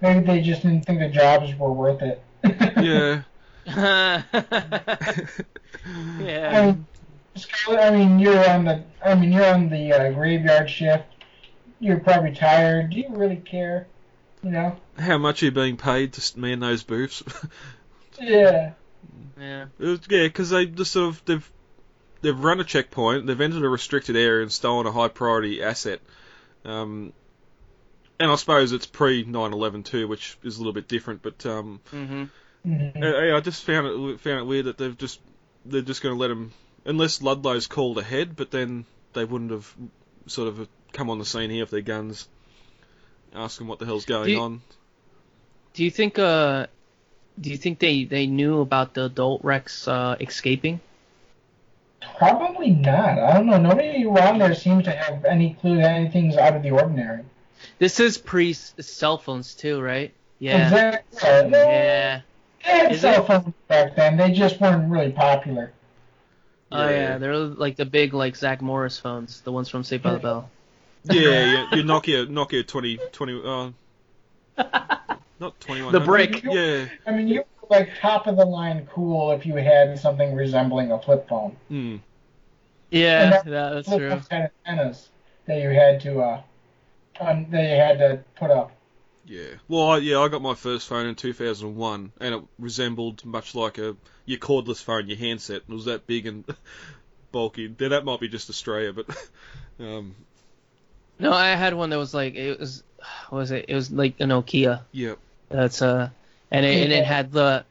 [0.00, 2.22] maybe they just didn't think the jobs were worth it.
[2.44, 3.22] yeah.
[3.66, 4.24] I
[6.20, 6.66] yeah.
[6.66, 6.86] mean,
[7.36, 11.04] Scarlett, I mean, you're on the, I mean, you're on the uh, graveyard shift.
[11.80, 12.90] You're probably tired.
[12.90, 13.86] Do you really care?
[14.42, 14.76] You know?
[14.98, 17.22] How much are you being paid to man those booths?
[18.20, 18.72] Yeah.
[19.38, 19.66] Yeah.
[19.78, 21.50] Was- yeah, because they just sort of they've
[22.20, 26.00] they've run a checkpoint, they've entered a restricted area and stolen a high priority asset.
[26.64, 27.12] Um,
[28.18, 31.22] and I suppose it's pre 9/11 too, which is a little bit different.
[31.22, 32.24] But um, hmm
[32.66, 33.04] Mhm.
[33.04, 35.20] I, I- I just found it found it weird that they've just
[35.64, 36.50] they're just going to let him
[36.84, 39.72] unless Ludlow's called ahead, but then they wouldn't have
[40.26, 42.28] sort of come on the scene here with their guns,
[43.32, 44.60] asking what the hell's going you- on.
[45.78, 46.66] Do you think uh,
[47.40, 50.80] do you think they they knew about the adult Rex uh escaping?
[52.18, 53.20] Probably not.
[53.20, 53.58] I don't know.
[53.58, 57.22] Nobody around there seems to have any clue that anything's out of the ordinary.
[57.78, 60.12] This is pre cell phones too, right?
[60.40, 60.64] Yeah.
[60.64, 61.18] Exactly.
[61.22, 61.48] Yeah.
[61.52, 62.20] Yeah.
[62.64, 63.26] They had Is cell it?
[63.28, 64.16] phones back then.
[64.16, 65.70] They just weren't really popular.
[66.72, 66.90] Oh Yeah.
[66.90, 70.18] yeah, they're like the big like Zach Morris phones, the ones from Saved by the
[70.18, 70.50] Bell.
[71.04, 73.42] Yeah, yeah, your Nokia Nokia 20 20
[74.58, 75.92] uh, not 21.
[75.92, 76.42] The brick.
[76.44, 76.86] Yeah.
[77.06, 80.90] I mean, you were like top of the line cool if you had something resembling
[80.92, 81.56] a flip phone.
[81.68, 81.96] Hmm.
[82.90, 84.10] Yeah, And that- yeah, that's flip true.
[84.10, 85.08] phones had antennas
[85.46, 86.40] that you had to uh,
[87.20, 88.72] um, that you had to put up.
[89.26, 89.48] Yeah.
[89.68, 93.76] Well, I, yeah, I got my first phone in 2001, and it resembled much like
[93.76, 95.62] a your cordless phone, your handset.
[95.68, 96.44] It was that big and
[97.32, 97.74] bulky.
[97.78, 99.06] Now, that might be just Australia, but
[99.80, 100.14] um,
[101.18, 102.82] No, I had one that was like it was,
[103.28, 103.66] what was it?
[103.68, 104.82] It was like a Nokia.
[104.92, 105.14] yeah.
[105.48, 106.10] That's uh,
[106.50, 107.64] and it, and it had the,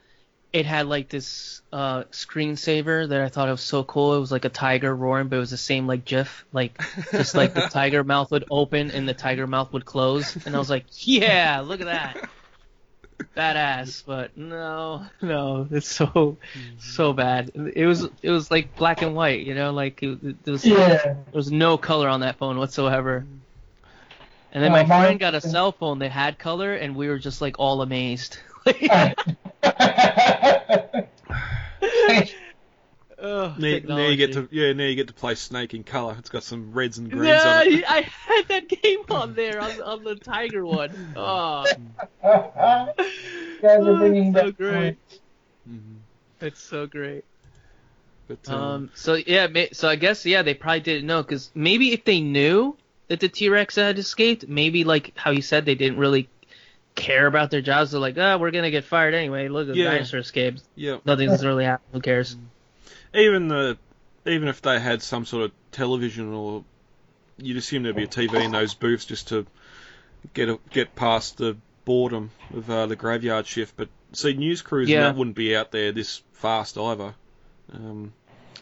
[0.53, 4.15] it had like this uh screensaver that I thought was so cool.
[4.15, 7.35] It was like a tiger roaring, but it was the same like GIF, like just
[7.35, 10.69] like the tiger mouth would open and the tiger mouth would close, and I was
[10.69, 12.29] like, yeah, look at that,
[13.35, 14.03] badass.
[14.05, 16.37] But no, no, it's so
[16.79, 17.51] so bad.
[17.75, 20.97] It was it was like black and white, you know, like it, there was Yeah.
[21.03, 23.25] there was no color on that phone whatsoever.
[24.51, 27.07] And then Uh, my mine- friend got a cell phone that had color, and we
[27.09, 28.39] were just like all amazed.
[33.19, 36.15] Ugh, Now, now you get to yeah, now you get to play Snake in color.
[36.19, 37.83] It's got some reds and greens Yeah, on it.
[37.87, 41.13] I had that game on there on, on the Tiger one.
[41.15, 41.65] Oh,
[42.23, 44.97] you guys are bringing so back great.
[45.67, 45.97] Mhm.
[46.41, 47.25] It's so great.
[48.27, 51.93] But um, Um, so yeah, so I guess yeah, they probably didn't know because maybe
[51.93, 55.75] if they knew that the T Rex had escaped, maybe like how you said, they
[55.75, 56.29] didn't really
[56.95, 57.91] care about their jobs.
[57.91, 59.47] They're like, oh, we're gonna get fired anyway.
[59.49, 59.91] Look, the Yeah.
[59.91, 60.63] dinosaur escaped.
[60.75, 60.97] Yeah.
[61.05, 61.89] Nothing's really happened.
[61.93, 62.35] Who cares?
[63.13, 63.77] Even the
[64.25, 66.63] even if they had some sort of television or
[67.37, 69.45] you'd assume there'd be a TV in those booths just to
[70.33, 73.77] get a, get past the boredom of uh, the graveyard shift.
[73.77, 75.03] But see, news crews Yeah.
[75.03, 77.13] that wouldn't be out there this fast either.
[77.71, 78.11] Um,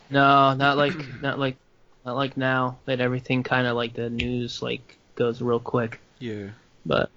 [0.10, 1.56] No, not like not like
[2.06, 6.00] not like now that everything kind of like the news like goes real quick.
[6.20, 6.50] yeah,
[6.86, 7.10] But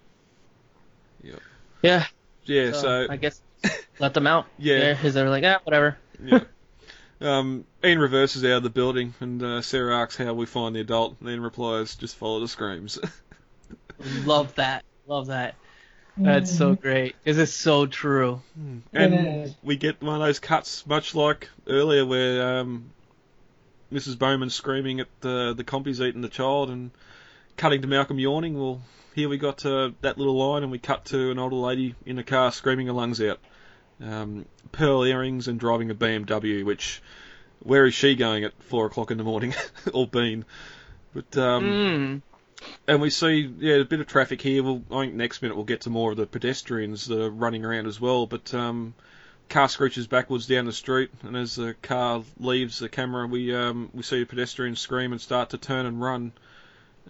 [1.22, 1.40] Yep.
[1.82, 2.06] yeah,
[2.44, 2.72] yeah.
[2.72, 3.40] so, So I guess
[3.98, 4.46] let them out.
[4.58, 4.94] Yeah.
[4.94, 5.98] because they're like, ah, whatever.
[6.24, 6.40] yeah.
[7.20, 10.80] Um, Ian reverses out of the building, and uh, Sarah asks how we find the
[10.80, 12.98] adult, and then replies, "Just follow the screams."
[13.98, 14.84] Love that.
[15.06, 15.56] Love that.
[16.16, 16.82] That's so Mm-hmm.
[16.82, 18.40] great because it's so true.
[18.92, 22.90] and we get one of those cuts, much like earlier, where um,
[23.92, 24.18] Mrs.
[24.18, 26.90] Bowman screaming at the the compies eating the child, and
[27.56, 28.58] cutting to Malcolm yawning.
[28.58, 28.82] Well,
[29.14, 32.18] here we got uh, that little line, and we cut to an older lady in
[32.18, 33.38] a car screaming her lungs out.
[34.02, 37.02] Um, pearl earrings and driving a BMW, which
[37.60, 39.54] where is she going at four o'clock in the morning,
[39.92, 40.44] or been?
[41.14, 42.22] But um, Mm.
[42.86, 44.62] and we see, yeah, a bit of traffic here.
[44.62, 47.64] We'll, I think next minute we'll get to more of the pedestrians that are running
[47.64, 48.26] around as well.
[48.26, 48.94] But um,
[49.48, 53.90] car screeches backwards down the street, and as the car leaves the camera, we um,
[53.94, 56.32] we see a pedestrian scream and start to turn and run.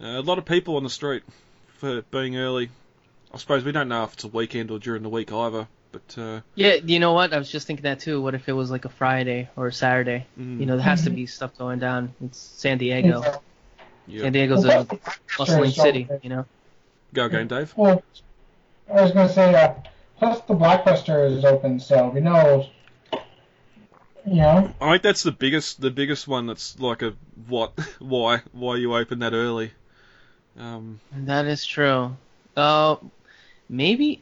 [0.01, 1.23] Uh, a lot of people on the street
[1.77, 2.69] for being early.
[3.33, 5.67] I suppose we don't know if it's a weekend or during the week either.
[5.91, 7.33] But uh, Yeah, you know what?
[7.33, 8.21] I was just thinking that too.
[8.21, 10.25] What if it was like a Friday or a Saturday?
[10.39, 12.13] mm, You know, there has to be stuff going down.
[12.23, 13.23] It's San Diego.
[14.07, 14.21] yeah.
[14.23, 14.87] San Diego's a
[15.37, 16.07] bustling city.
[16.21, 16.45] You know.
[17.13, 17.73] go again, Dave.
[17.75, 18.03] Well,
[18.91, 19.73] I was gonna say, uh,
[20.19, 22.67] plus the Blockbuster is open, so we know,
[24.25, 26.45] you know, I think that's the biggest the biggest one.
[26.47, 27.13] That's like a
[27.47, 29.71] what why why you open that early.
[30.57, 32.15] Um, That is true.
[32.55, 32.97] Uh,
[33.69, 34.21] maybe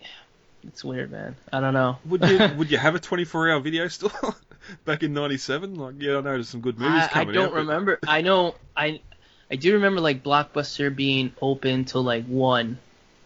[0.63, 1.35] it's weird, man.
[1.51, 1.97] I don't know.
[2.05, 4.35] Would you would you have a 24 hour video store
[4.85, 5.75] back in '97?
[5.75, 7.49] Like, yeah, I know there's some good movies I, I don't out.
[7.51, 7.99] but- remember.
[8.07, 8.55] I know.
[8.75, 9.01] I
[9.49, 12.77] I do remember like Blockbuster being open till like one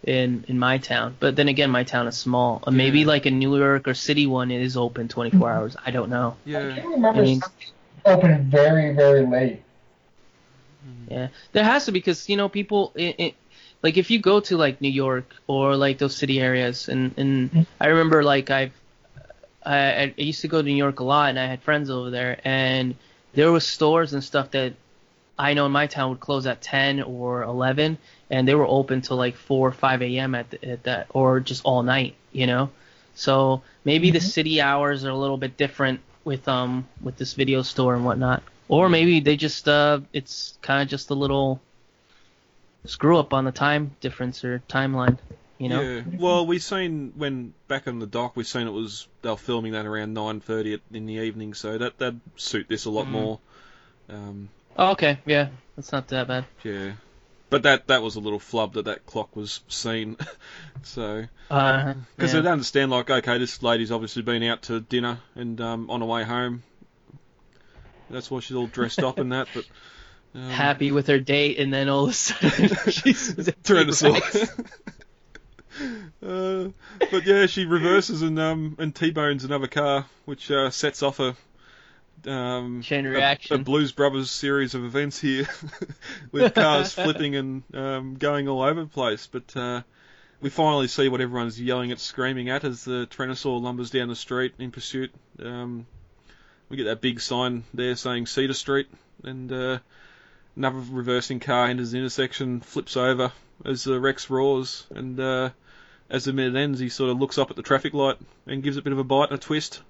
[0.04, 1.16] in in my town.
[1.20, 2.64] But then again, my town is small.
[2.66, 5.76] Uh, maybe like a New York or city one it is open 24 hours.
[5.86, 6.36] I don't know.
[6.46, 7.42] I Yeah, can remember I mean-
[8.06, 9.62] open very, very late.
[11.10, 12.92] Yeah, there has to because you know people.
[12.96, 13.36] It, it,
[13.84, 17.66] like if you go to like New York or like those city areas, and and
[17.80, 18.72] I remember like I've
[19.66, 22.10] I, I used to go to New York a lot, and I had friends over
[22.10, 22.96] there, and
[23.34, 24.74] there was stores and stuff that
[25.38, 27.98] I know in my town would close at 10 or 11,
[28.32, 30.34] and they were open till like 4 or 5 a.m.
[30.36, 32.72] at, the, at that, or just all night, you know.
[33.14, 34.32] So maybe the Mhm.
[34.38, 38.42] city hours are a little bit different with um with this video store and whatnot,
[38.70, 41.60] or maybe they just uh it's kind of just a little
[42.86, 45.18] screw up on the time difference or timeline,
[45.58, 45.82] you know.
[45.82, 46.02] yeah.
[46.20, 49.74] Well, we've seen when back on the dock, we've seen it was they were filming
[49.74, 53.12] that around 9:30 in the evening, so that that suit this a lot Mhm.
[53.12, 53.40] more.
[54.10, 56.46] Um, Oh, okay, yeah, that's not that bad.
[56.64, 56.94] yeah,
[57.52, 60.18] but that that was a little flub that that clock was seen.
[60.84, 62.40] so Uh, because yeah.
[62.40, 66.08] they'd understand like, okay, this lady's obviously been out to dinner and um, on her
[66.08, 66.64] way home.
[68.10, 69.66] That's why she's all dressed up in that, but.
[70.34, 74.50] Um, happy with her date, and then all of a sudden she's Tyrannosaur.
[76.26, 76.70] uh,
[77.12, 81.36] but yeah, she reverses and um and T-bones another car, which uh, sets off a
[82.28, 83.62] um Chain reaction.
[83.62, 85.48] A, Blues Brothers series of events here,
[86.32, 89.28] with cars flipping and um, going all over the place.
[89.28, 89.82] But uh,
[90.42, 94.16] we finally see what everyone's yelling at, screaming at as the Tyrannosaur lumbers down the
[94.16, 95.12] street in pursuit.
[95.42, 95.86] Um,
[96.70, 98.88] we get that big sign there saying Cedar Street,
[99.24, 99.80] and uh,
[100.56, 103.32] another reversing car enters the intersection, flips over
[103.66, 105.50] as the Rex roars, and uh,
[106.10, 108.78] as the minute ends, he sort of looks up at the traffic light and gives
[108.78, 109.82] it a bit of a bite and a twist.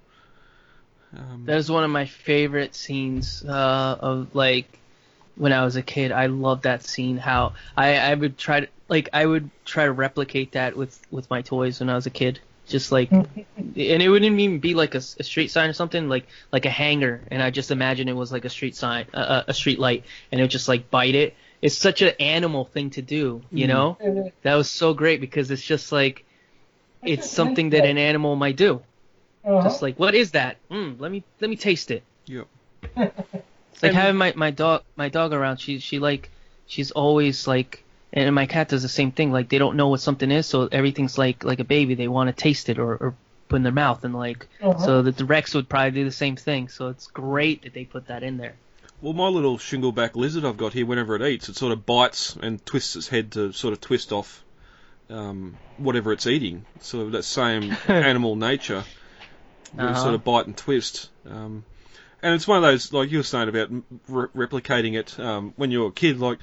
[1.16, 4.78] Um, That is one of my favorite scenes uh, of like
[5.36, 6.12] when I was a kid.
[6.12, 7.16] I love that scene.
[7.16, 11.28] How I, I would try to like I would try to replicate that with with
[11.30, 12.40] my toys when I was a kid.
[12.66, 13.10] Just like,
[13.56, 17.26] and it wouldn't even be like a street sign or something, like like a hanger,
[17.30, 20.40] and I just imagine it was like a street sign, uh, a street light, and
[20.40, 21.34] it would just like bite it.
[21.60, 23.68] It's such an animal thing to do, you Mhm.
[23.68, 23.98] know.
[24.42, 26.24] That was so great because it's just like
[27.04, 28.82] it's something that an animal might do.
[29.44, 29.62] Uh-huh.
[29.62, 30.56] Just like, what is that?
[30.70, 32.02] Mm, let me let me taste it.
[32.26, 32.46] Yep.
[32.96, 35.58] It's like having my, my dog my dog around.
[35.58, 36.30] She she like
[36.66, 39.32] she's always like, and my cat does the same thing.
[39.32, 41.94] Like they don't know what something is, so everything's like like a baby.
[41.94, 43.14] They want to taste it or, or
[43.48, 44.78] put in their mouth, and like Uh-huh.
[44.78, 46.68] so that the Rex would probably do the same thing.
[46.68, 48.54] So it's great that they put that in there.
[49.00, 52.36] Well, my little shingleback lizard I've got here, whenever it eats, it sort of bites
[52.40, 54.44] and twists its head to sort of twist off
[55.10, 58.84] um, whatever it's eating, So of that same animal nature, where you
[59.78, 59.94] Uh-huh.
[59.94, 61.08] sort of bite and twist.
[61.28, 61.64] Um,
[62.22, 63.70] and it's one of those like you were saying about
[64.08, 66.38] re- replicating it um, when you're a kid, like.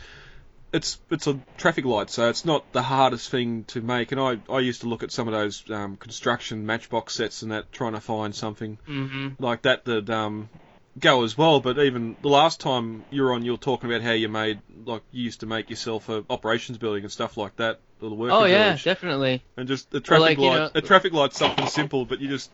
[0.72, 4.12] It's it's a traffic light, so it's not the hardest thing to make.
[4.12, 7.52] And I, I used to look at some of those um, construction matchbox sets and
[7.52, 10.48] that, trying to find something hmm like that that um,
[11.00, 11.60] go as well.
[11.60, 14.62] But even the last time you were on, you were talking about how you made,
[14.86, 18.16] like you used to make yourself a operations building and stuff like that, or the
[18.16, 18.84] working Oh yeah, village.
[18.84, 19.42] definitely.
[19.58, 20.58] and just the traffic like, you light.
[20.60, 22.52] know- a traffic light's something simple, but you just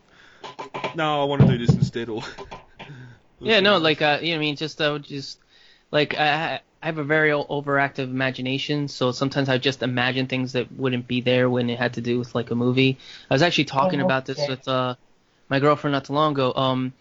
[0.96, 2.22] no, I want to do this instead, or
[3.42, 5.38] Yeah, no, like uh, you know, I mean, just uh, just
[5.92, 10.70] like I I have a very overactive imagination, so sometimes I just imagine things that
[10.72, 12.98] wouldn't be there when it had to do with like a movie.
[13.30, 14.48] I was actually talking Oh, about this okay.
[14.48, 14.96] with uh
[15.48, 16.52] my girlfriend not too long ago.
[16.54, 16.94] Um,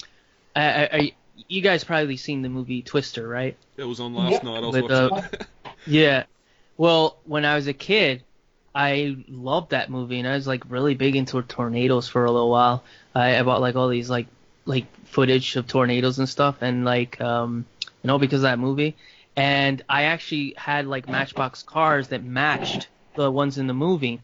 [0.56, 3.60] I, I, I you guys probably seen the movie Twister, right?
[3.78, 4.44] it was on last Yep.
[4.44, 4.64] night.
[4.64, 5.18] I was With, uh, watching.
[5.18, 5.48] it.
[5.86, 6.26] Yeah.
[6.78, 8.25] Well, when I was a kid,
[8.76, 12.52] I loved that movie, and I was like really big into tornadoes for a little
[12.52, 12.84] while.
[13.16, 14.28] I, I bought like all these like
[14.66, 17.66] like footage of tornadoes and stuff, and like um
[18.04, 18.98] you know because of that movie.
[19.38, 24.22] And I actually had like Matchbox cars that matched the ones in the movie,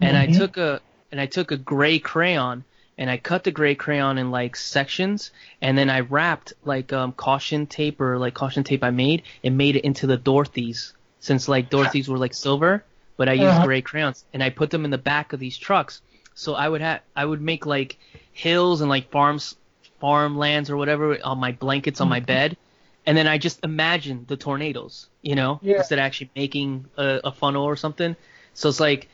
[0.00, 0.34] and I Mhm.
[0.36, 0.80] took a
[1.10, 2.64] and I took a gray crayon
[2.98, 5.30] and I cut the gray crayon in like sections,
[5.60, 9.56] and then I wrapped like um, caution tape or like caution tape I made and
[9.58, 12.84] made it into the Dorothy's, since like Dorothy's were like silver,
[13.18, 13.64] but I used Uh-huh.
[13.66, 16.00] gray crayons, and I put them in the back of these trucks.
[16.34, 17.98] So I would have I would make like
[18.32, 19.54] hills and like farms,
[20.00, 22.56] farmlands or whatever on my blankets on my bed,
[23.04, 25.78] and then I just imagined the tornadoes, you know, Yeah.
[25.78, 28.16] instead of actually making a, a funnel or something.
[28.54, 29.08] So it's like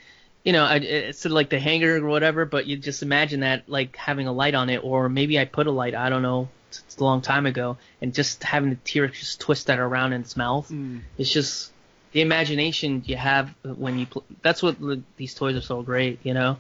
[0.44, 3.40] you know, I, it's sort of like the hanger or whatever, but you just imagine
[3.40, 6.20] that like having a light on it, or maybe I put a light, I don't
[6.20, 9.78] know, it's, it's a long time ago, and just having the T-Rex just twist that
[9.78, 10.68] around in its mouth.
[10.70, 11.00] Mm.
[11.16, 11.72] It's just
[12.14, 14.06] the imagination you have when you.
[14.06, 16.56] Pl- that's what the, these toys are so great, you know.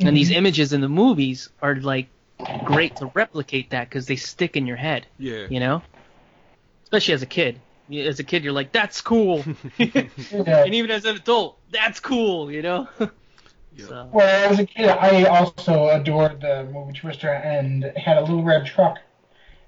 [0.00, 2.08] And these images in the movies are like
[2.64, 5.46] great to replicate that because they stick in your head, yeah.
[5.48, 5.82] you know.
[6.82, 7.60] Especially as a kid.
[7.92, 9.44] As a kid, you're like, "That's cool,"
[9.78, 12.88] and even as an adult, "That's cool," you know.
[13.76, 13.86] Yeah.
[13.86, 14.10] So.
[14.12, 18.66] Well, as a kid, I also adored the movie Twister and had a little red
[18.66, 18.98] truck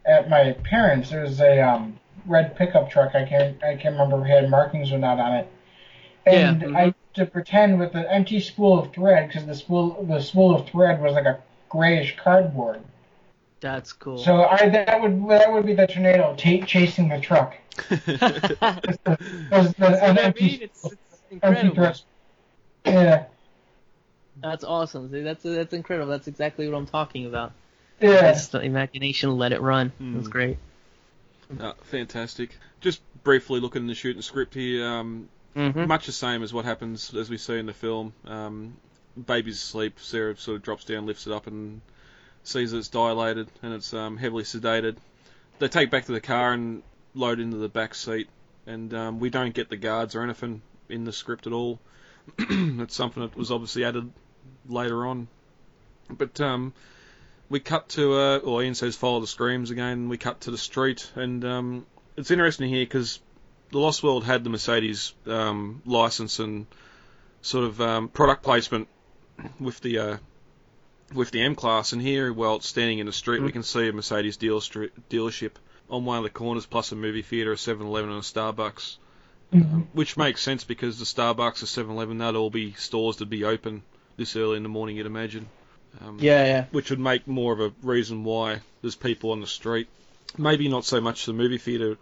[0.05, 1.11] at my parents.
[1.11, 3.15] There was a um, red pickup truck.
[3.15, 5.49] I can't I can't remember if it had markings or not on it.
[6.27, 6.77] And Yeah, mhm.
[6.77, 10.55] I used to pretend with an empty spool of thread because the spool the spool
[10.57, 12.81] of thread was like a grayish cardboard.
[13.61, 14.19] That's cool.
[14.19, 17.57] So I that would that would be the tornado ta chasing the truck.
[18.07, 18.51] That's
[19.51, 20.59] It was the, what an I mean.
[20.63, 21.95] It's, it's incredible.
[22.85, 23.25] Yeah,
[24.43, 25.11] That's awesome.
[25.11, 26.11] See, that's that's incredible.
[26.11, 27.53] That's exactly what I'm talking about.
[28.01, 28.33] yeah.
[28.33, 29.93] Just the imagination, let it run.
[30.13, 30.31] That's Mm.
[30.31, 30.59] great.
[31.59, 32.57] Uh, fantastic.
[32.81, 36.65] Just briefly looking at the shooting script here, um, hmm much the same as what
[36.65, 38.13] happens as we see in the film.
[38.25, 38.77] Um,
[39.27, 39.99] baby's asleep.
[40.01, 41.81] Sarah sort of drops down, lifts it up, and
[42.45, 44.97] sees that it's dilated and it's um, heavily sedated.
[45.59, 46.83] They take back to the car and
[47.15, 48.29] load into the back seat,
[48.67, 51.81] and um, we don't get the guards or anything in the script at all.
[52.39, 54.11] it's something that was obviously added
[54.69, 55.29] later on.
[56.09, 56.73] But um,
[57.51, 60.09] we cut to, uh, or Ian says, follow the screams again.
[60.09, 61.87] We cut to the street, and um,
[62.17, 63.21] it's interesting here because
[63.73, 66.67] the Lost World had the Mercedes um, license and
[67.43, 68.89] sort of um, product placement
[69.59, 70.17] with the uh,
[71.13, 73.89] with the M class, and here, well, it's standing in the street, we can see
[73.89, 75.53] a Mercedes deal stri- dealership
[75.91, 78.97] on one of the corners, plus a movie theater, a 7-Eleven, and a Starbucks,
[79.53, 79.87] Mhm.
[79.93, 83.83] which makes sense because the Starbucks, the 7-Eleven, that'd all be stores that'd be open
[84.17, 85.49] this early in the morning, you'd imagine.
[86.01, 86.65] Um, Yeah, yeah.
[86.71, 89.89] which would make more of a reason why there's people on the street.
[90.39, 91.99] Maybe not so much the movie theater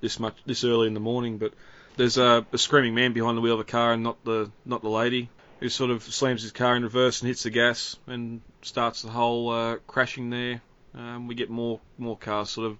[0.00, 1.52] this much this early in the morning, but
[1.96, 4.82] there's a, a screaming man behind the wheel of a car, and not the not
[4.82, 5.28] the lady,
[5.60, 9.10] who sort of slams his car in reverse and hits the gas and starts the
[9.10, 10.60] whole uh, crashing there.
[10.94, 12.78] Um, we get more more cars sort of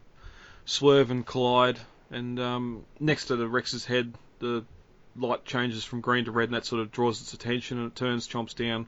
[0.67, 1.79] swerve and collide,
[2.11, 4.65] and um, next to the Rex's head, the
[5.17, 7.97] light changes from green to red, and that sort of draws its attention, and it
[7.97, 8.87] turns, chomps down,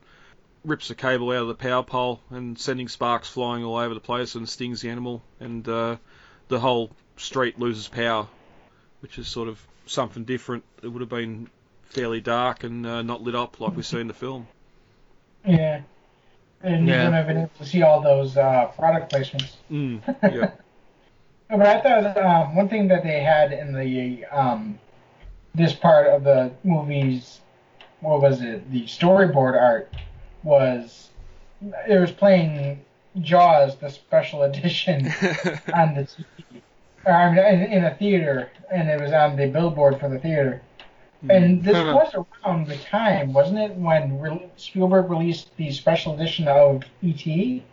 [0.66, 4.00] rips the cable out of the power pole and sending sparks flying all over the
[4.00, 5.96] place and stings the animal and uh,
[6.48, 8.26] the whole street loses power,
[9.00, 10.64] which is sort of something different.
[10.82, 11.48] It would have been
[11.84, 14.48] fairly dark and uh, not lit up like we see in the film.
[15.46, 15.82] Yeah.
[16.62, 16.92] And Yeah.
[16.94, 19.52] you wouldn't have been able to see all those uh, product placements.
[19.70, 20.00] Mm,
[20.34, 20.50] yeah.
[21.48, 24.80] But I thought um, one thing that they had in the um,
[25.54, 27.40] this part of the movie's
[28.00, 28.70] what was it?
[28.72, 29.92] The storyboard art
[30.46, 31.10] was
[31.88, 32.82] it was playing
[33.20, 35.06] Jaws, the special edition,
[35.74, 36.60] on the TV.
[37.04, 40.18] Or, I mean, in, in a theater, and it was on the billboard for the
[40.18, 40.62] theater.
[41.28, 46.46] And this was around the time, wasn't it, when re- Spielberg released the special edition
[46.46, 47.64] of E.T.?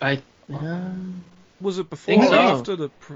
[0.00, 0.22] I.
[0.52, 1.24] Um,
[1.60, 2.34] Was it before or so.
[2.34, 3.14] after the pr-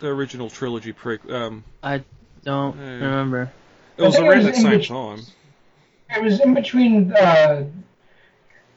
[0.00, 1.18] the original trilogy pre?
[1.28, 2.02] Um, I
[2.42, 2.84] don't Yeah.
[2.94, 3.52] remember.
[3.98, 4.82] it was around the same between-
[5.16, 5.20] time.
[6.16, 7.64] It was in between uh,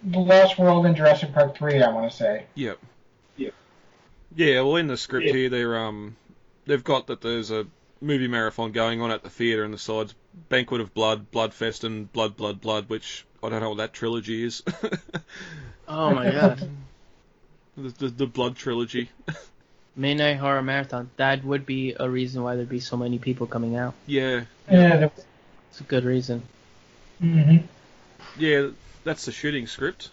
[0.04, 2.46] The Lost World and Jurassic Park 3, I want to say.
[2.56, 2.80] Yep.
[3.38, 3.50] Yeah.
[4.36, 4.62] Yeah.
[4.62, 5.34] Well, in the script Yeah.
[5.34, 6.16] here, they're um,
[6.66, 7.66] they've got that there's a
[8.02, 10.14] movie marathon going on at the theatre, and the sides
[10.50, 14.44] Banquet of Blood, Bloodfest, and Blood, Blood, Blood, which I don't know what that trilogy
[14.44, 14.64] is.
[15.88, 16.68] Oh my god.
[17.78, 19.10] the, the the Blood trilogy.
[19.96, 21.12] Midnight Horror Marathon.
[21.18, 23.94] That would be a reason why there'd be so many people coming out.
[24.08, 24.46] Yeah.
[24.70, 25.10] Yeah.
[25.70, 26.42] It's a good reason.
[27.20, 27.58] Hmm
[28.38, 28.70] Yeah.
[29.04, 30.10] That's the shooting script.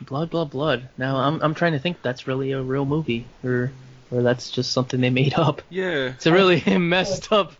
[0.00, 0.88] Blood, blood, blood.
[0.98, 3.70] Now I'm I'm trying to think that's really a real movie or
[4.10, 5.62] or that's just something they made up.
[5.70, 6.08] Yeah.
[6.08, 7.56] It's a really messed up I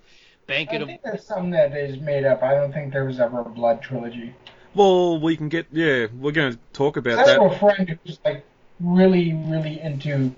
[0.46, 2.42] banquet of think that's something that is made up.
[2.42, 4.34] I don't think there was ever a Blood trilogy.
[4.74, 5.66] Well, we can get.
[5.70, 7.42] Yeah, we're going to talk about I have that.
[7.42, 8.44] a friend who's like
[8.80, 10.34] really, really into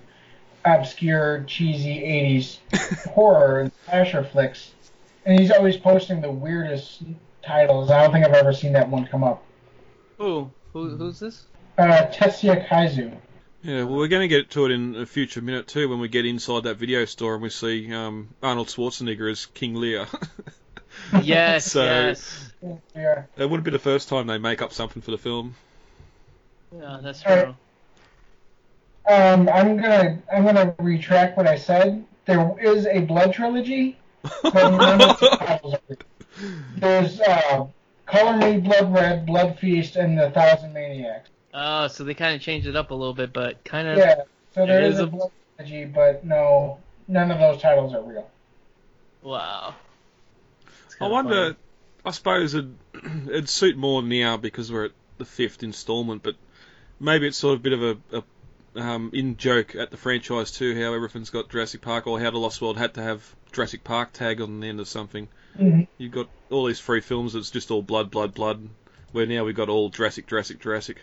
[0.65, 2.01] obscure, cheesy
[2.73, 4.73] 80s horror and slasher flicks,
[5.25, 7.03] and he's always posting the weirdest
[7.47, 7.91] titles.
[7.91, 9.43] I don't think I've ever seen that one come up.
[10.19, 10.51] Who?
[10.73, 11.45] Who who's this?
[11.79, 13.17] Uh, Tetsuya Kaizu.
[13.63, 16.09] Yeah, well, we're going to get to it in a future minute too when we
[16.09, 20.07] get inside that video store and we see um, Arnold Schwarzenegger as King Lear.
[21.25, 22.53] Yes, So- yes.
[22.95, 23.25] Yeah.
[23.37, 25.57] it wouldn't be the first time they make up something for the film.
[26.73, 27.47] Yeah, that's Alright.
[27.47, 27.55] true.
[29.13, 32.05] Um, I'm gonna I'm gonna retract what I said.
[32.27, 33.99] There is a Blood trilogy,
[36.45, 37.21] but none of the titles are.
[37.21, 37.67] There's uh,
[38.07, 41.31] Color Me Blood Red, Blood Feast, and The Thousand Maniacs.
[41.53, 43.99] Oh, so they kind of changed it up a little bit, but kind of.
[43.99, 44.23] Yeah,
[44.55, 46.79] so there is is a a- Blood trilogy, but no,
[47.09, 48.29] none of those titles are real.
[49.23, 49.75] Wow.
[51.01, 51.45] I wonder.
[51.45, 51.57] funny.
[52.07, 52.75] I suppose it'd,
[53.29, 56.37] it'd suit more now because we're at the fifth instalment, but
[57.01, 58.25] maybe it's sort of a bit of a, a
[58.77, 62.39] um, in joke at the franchise too, how everything's got Jurassic Park, or how the
[62.39, 65.29] Lost World had to have Jurassic Park tag on the end of something.
[65.99, 68.69] You've got all these free films that's just all blood, blood, blood.
[69.13, 71.01] Where now we've got all Jurassic, Jurassic, Jurassic.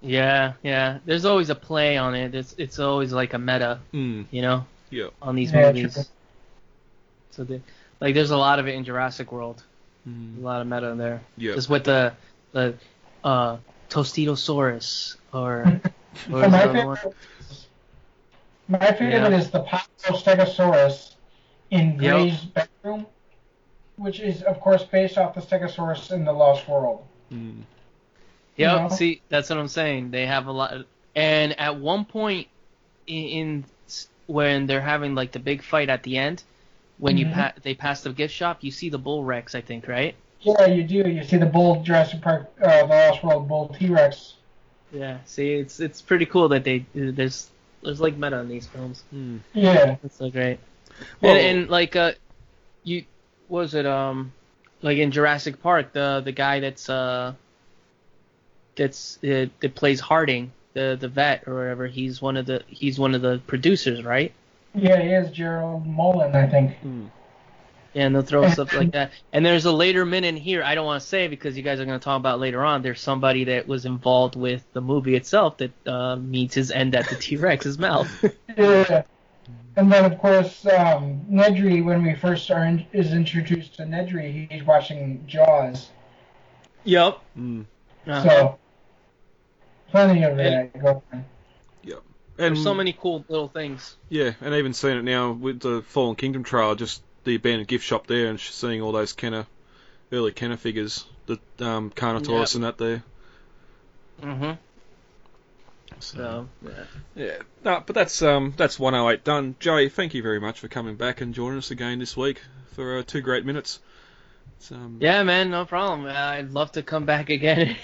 [0.00, 0.98] Yeah, yeah.
[1.04, 2.34] There's always a play on it.
[2.34, 5.08] It's it's always like a meta, Mm, you know, yeah.
[5.22, 5.94] on these Yeah, movies.
[5.94, 6.04] true.
[7.30, 7.60] So the,
[8.00, 9.62] like, there's a lot of it in Jurassic World.
[10.06, 11.22] A Mm, lot of meta in there.
[11.36, 11.54] yeah.
[11.54, 12.14] Just with the
[12.52, 12.74] the
[13.24, 13.58] uh,
[13.90, 15.80] Tostitosaurus or
[16.40, 16.98] So my the other one?
[16.98, 17.14] favorite,
[18.68, 19.38] my favorite Yeah.
[19.38, 19.64] is the
[20.04, 21.14] Stegosaurus
[21.70, 22.28] in Yep.
[22.28, 23.06] Gray's bedroom,
[23.96, 27.04] which is of course based off the Stegosaurus in the Lost World.
[27.32, 27.62] Mm.
[28.56, 28.80] Yep.
[28.80, 28.88] know?
[28.96, 30.10] See, that's what I'm saying.
[30.10, 30.74] They have a lot,
[31.14, 32.48] and at one point
[33.06, 33.64] in, in
[34.26, 36.42] when they're having like the big fight at the end,
[36.98, 37.34] when you Mhm.
[37.34, 40.14] pa- they pass the gift shop, you see the bull rex, I think, right?
[40.40, 41.08] Yeah, you do.
[41.08, 44.34] You see the bull Jurassic Park, uh, the Lost World bull T Rex.
[44.92, 45.18] Yeah.
[45.26, 47.50] See, it's it's pretty cool that they there's
[47.82, 49.02] there's like meta in these films.
[49.14, 49.40] Mm.
[49.52, 49.96] Yeah.
[50.02, 50.58] That's so great.
[51.20, 52.12] Well- and, and like uh,
[52.84, 53.06] you what
[53.48, 54.32] was it um
[54.82, 57.34] like in Jurassic Park the the guy that's uh
[58.76, 62.98] that's uh, that plays Harding the the vet or whatever he's one of the he's
[62.98, 64.32] one of the producers right
[64.74, 66.76] Yeah, he is Gerald Molen, I think.
[66.84, 67.08] Mm.
[67.94, 70.84] and they'll throw stuff like that and there's a later minute in here I don't
[70.84, 73.44] want to say because you guys are going to talk about later on there's somebody
[73.44, 77.36] that was involved with the movie itself that uh, meets his end at the T
[77.36, 78.10] Rex's mouth
[78.56, 79.02] Yeah.
[79.76, 84.50] And then, of course, um, Nedry, when we first are in, is introduced to Nedry,
[84.50, 85.90] he's watching Jaws.
[86.84, 87.66] yep Mm.
[88.08, 88.58] uh So,
[89.90, 91.24] plenty of that going on.
[92.38, 95.82] And there's so many cool little things Yeah, and even seeing it now with the
[95.82, 99.46] Fallen Kingdom trailer, just the abandoned gift shop there, and seeing all those Kenner,
[100.12, 103.02] early Kenner figures, the um, Carnotaurus and that there.
[104.22, 104.52] mm-hmm
[106.00, 106.84] So, so yeah.
[107.24, 109.56] yeah, no, but that's um that's 108 done.
[109.58, 112.40] Joey, thank you very much for coming back and joining us again this week
[112.74, 113.80] for uh, two great minutes.
[114.58, 116.06] It's, um, Yeah, man, no problem.
[116.06, 117.76] Uh, I'd love to come back again.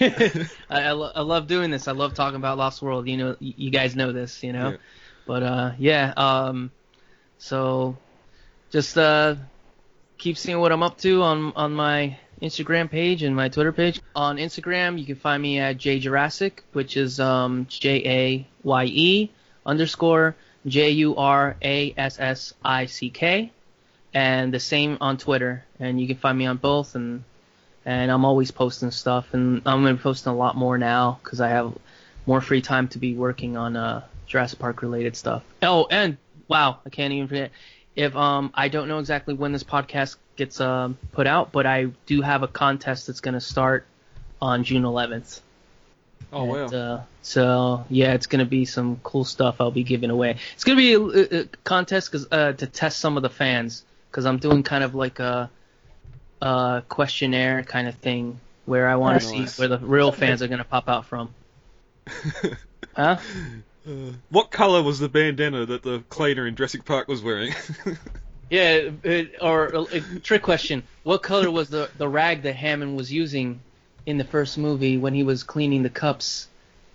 [0.69, 1.87] I, I, lo- I love doing this.
[1.87, 3.07] I love talking about Lost World.
[3.07, 4.71] You know, you guys know this, you know.
[4.71, 4.77] Yeah.
[5.25, 6.13] But uh, yeah.
[6.15, 6.71] Um,
[7.37, 7.97] so
[8.71, 9.35] just uh,
[10.17, 14.01] keep seeing what I'm up to on on my Instagram page and my Twitter page.
[14.15, 19.31] On Instagram, you can find me at jjurassic, which is um J A Y E
[19.65, 20.35] underscore
[20.67, 23.51] J U R A S S I C K
[24.13, 25.63] and the same on Twitter.
[25.79, 27.23] And you can find me on both, and
[27.85, 31.41] and I'm always posting stuff, and I'm gonna be posting a lot more now because
[31.41, 31.73] I have
[32.25, 35.43] more free time to be working on uh Jurassic Park related stuff.
[35.61, 36.17] Oh, and
[36.47, 37.51] wow, I can't even forget.
[37.95, 41.87] If um I don't know exactly when this podcast gets um put out, but I
[42.05, 43.85] do have a contest that's gonna start
[44.41, 45.41] on June 11th.
[46.31, 46.63] Oh wow.
[46.65, 50.37] And, uh, so yeah, it's gonna be some cool stuff I'll be giving away.
[50.53, 53.83] It's gonna be a, a, a contest 'cause, uh, to test some of the fans
[54.09, 55.49] because I'm doing kind of like a,
[56.41, 60.47] a questionnaire kind of thing where I want to see where the real fans are
[60.47, 61.33] gonna pop out from.
[62.95, 63.17] Huh?
[64.29, 67.53] What color was the bandana that the cleaner in Jurassic Park was wearing?
[68.49, 72.95] Yeah, it, or a, a trick question: What color was the the rag that Hammond
[72.95, 73.61] was using
[74.05, 76.49] in the first movie when he was cleaning the cups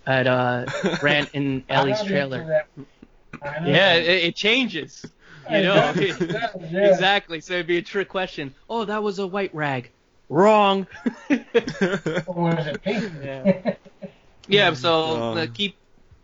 [0.07, 0.65] at uh
[0.99, 2.39] Grant and Ellie's trailer?
[2.39, 2.67] to that.
[3.41, 5.05] I know Yeah, it, it changes.
[5.49, 6.91] You know, does, it does, yeah.
[6.91, 7.41] exactly.
[7.41, 8.53] So it'd be a trick question.
[8.69, 9.89] Oh, that was a white rag.
[10.29, 10.87] Wrong.
[12.27, 13.11] Or was it pink?
[13.21, 13.75] Yeah.
[14.47, 14.73] yeah.
[14.75, 15.75] So uh, keep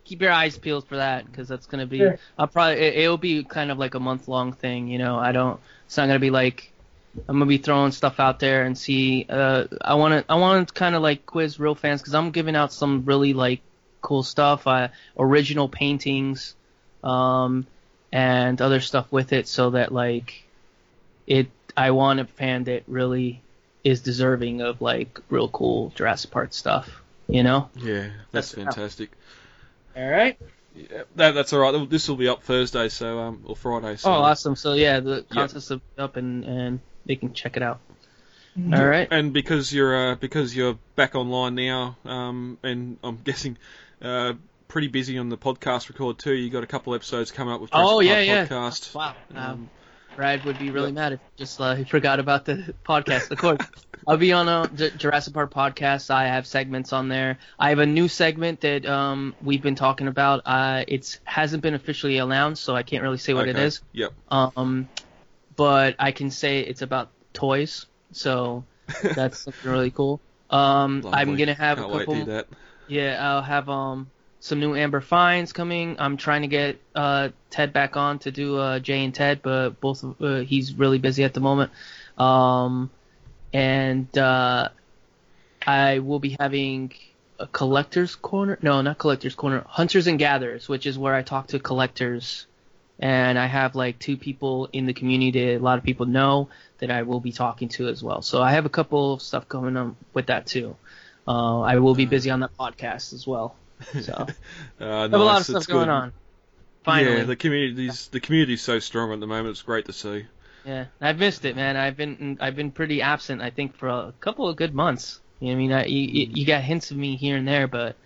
[0.06, 1.98] keep your eyes peeled for that because that's gonna be.
[1.98, 2.18] Sure.
[2.38, 4.88] I'll probably it, it'll be kind of like a month long thing.
[4.88, 5.60] You know, I don't.
[5.86, 6.72] It's not gonna be like.
[7.28, 9.26] I'm gonna be throwing stuff out there and see.
[9.28, 10.32] Uh, I want to.
[10.32, 13.32] I want to kind of like quiz real fans because I'm giving out some really
[13.32, 13.60] like
[14.00, 14.66] cool stuff.
[14.66, 14.88] Uh,
[15.18, 16.54] original paintings,
[17.02, 17.66] um,
[18.12, 20.44] and other stuff with it, so that like,
[21.26, 21.48] it.
[21.76, 23.42] I want a fan that really
[23.82, 27.02] is deserving of like real cool Jurassic Park stuff.
[27.28, 27.70] You know.
[27.76, 29.10] yeah, that's That's- fantastic.
[29.96, 30.38] All right.
[30.74, 31.88] Yeah, that, that's all right.
[31.88, 33.96] This will be up Thursday, so um, or Friday.
[33.96, 34.10] So.
[34.10, 34.56] Oh, awesome.
[34.56, 37.80] So yeah, the contest is up and and they can check it out.
[38.58, 38.74] Mm-hmm.
[38.74, 39.08] All right.
[39.10, 43.56] And because you're uh, because you're back online now, um, and I'm guessing
[44.02, 44.34] uh,
[44.68, 46.34] pretty busy on the podcast record too.
[46.34, 48.46] You got a couple episodes coming up with Jurassic Oh, yeah, Park yeah.
[48.46, 48.94] podcast.
[48.94, 49.14] Wow.
[49.34, 49.70] Um, Um,
[50.16, 53.30] Brad would be really mad if just uh, he forgot about the podcast.
[53.30, 53.60] Of course,
[54.08, 56.10] I'll be on a J- Jurassic Park podcast.
[56.10, 57.38] I have segments on there.
[57.58, 60.42] I have a new segment that um we've been talking about.
[60.46, 63.66] Uh, it's hasn't been officially announced, so I can't really say what it okay.
[63.66, 63.82] is.
[63.92, 64.12] Yep.
[64.30, 64.88] Um,
[65.54, 67.86] but I can say it's about toys.
[68.12, 68.64] So
[69.02, 70.20] that's really cool.
[70.50, 71.98] Um, I'm gonna have Can't a couple.
[71.98, 72.46] wait to hear that.
[72.88, 74.10] Yeah, I'll have um
[74.46, 75.96] some new Amber Fines coming.
[75.98, 79.80] I'm trying to get uh Ted back on to do uh Jay and Ted, but
[79.80, 81.72] both of- uh, he's really busy at the moment.
[82.16, 82.90] Um
[83.52, 84.68] and uh
[85.66, 86.92] I will be having
[87.40, 88.56] a collectors corner.
[88.62, 89.64] No, not collectors corner.
[89.66, 92.46] Hunters and gatherers, which is where I talk to collectors
[93.00, 96.90] and I have like two people in the community a lot of people know that
[96.90, 98.22] I will be talking to as well.
[98.22, 100.76] So I have a couple of stuff coming up with that too.
[101.26, 103.56] Uh, I will be busy on that podcast as well.
[104.00, 104.26] So
[104.80, 105.92] Uh, I have a lot of stuff it's going good.
[105.92, 106.12] on.
[106.84, 109.50] Finally, Yeah, the community's the community's so strong at the moment.
[109.50, 110.26] It's great to see.
[110.64, 111.76] Yeah, I've missed it, man.
[111.76, 113.42] I've been I've been pretty absent.
[113.42, 115.20] I think for a couple of good months.
[115.40, 117.66] You know, what I mean, I, you, you got hints of me here and there,
[117.68, 117.96] but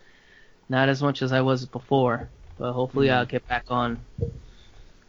[0.68, 2.28] not as much as I was before.
[2.58, 3.12] But hopefully, Mm.
[3.14, 4.00] I'll get back on.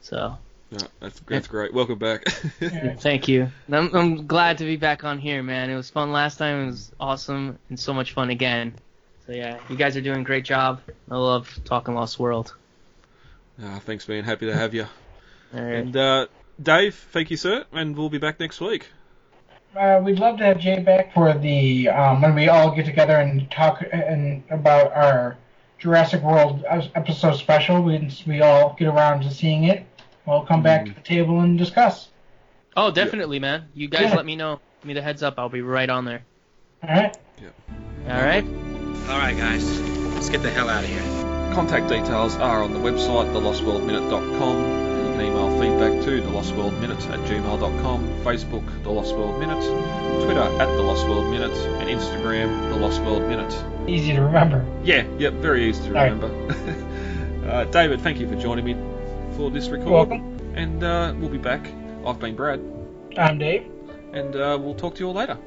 [0.01, 0.38] So
[0.72, 1.74] Yeah, that's that's great.
[1.74, 2.24] Welcome back.
[2.99, 3.51] Thank you.
[3.72, 5.70] I'm, I'm glad to be back on here, man.
[5.70, 6.64] It was fun last time.
[6.64, 8.76] It was awesome and so much fun again.
[9.26, 10.82] So yeah, you guys are doing a great job.
[11.09, 12.55] I love talking Lost World.
[13.63, 14.24] Ah, thanks, man.
[14.24, 14.84] Happy to have you.
[15.53, 15.76] All right.
[15.76, 16.28] And uh,
[16.61, 17.65] Dave, thank you, sir.
[17.72, 18.88] And we'll be back next week.
[19.76, 23.15] Uh, we'd love to have Jay back for the um, when we all get together
[23.15, 25.38] and talk and about our
[25.80, 27.82] Jurassic World episode special.
[27.82, 29.86] Once we all get around to seeing it,
[30.26, 32.09] we'll come back to the table and discuss.
[32.76, 33.69] Oh, definitely, man.
[33.74, 34.15] You guys Yeah.
[34.15, 34.59] let me know.
[34.82, 35.36] Give me the heads up.
[35.38, 36.24] I'll be right on there.
[36.84, 37.17] All right.
[38.09, 38.70] All right.
[39.10, 39.80] All right, guys,
[40.14, 41.02] let's get the hell out of here.
[41.54, 44.58] Contact details are on the website, thelostworldminute.com.
[44.58, 49.62] You can email feedback to thelostworldminute at gmail.com, Facebook, The Lost World Minute,
[50.24, 53.54] Twitter at The Lost World Minute, and Instagram, The Lost World Minute.
[53.89, 54.66] Easy to remember.
[54.84, 56.12] Yeah, yep, very easy to All right.
[56.12, 57.48] remember.
[57.52, 58.76] uh, David, thank you for joining me
[59.36, 59.89] for this record.
[59.89, 60.38] welcome.
[60.56, 61.70] And uh, we'll be back.
[62.06, 62.62] I've been Brad,
[63.18, 63.70] I'm Dave.
[64.14, 65.38] and uh, we'll talk to you all later.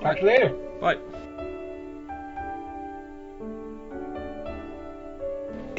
[0.00, 0.48] Talk to you later.
[0.80, 0.96] Bye.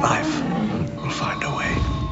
[0.00, 0.40] life
[0.96, 2.09] will find a way.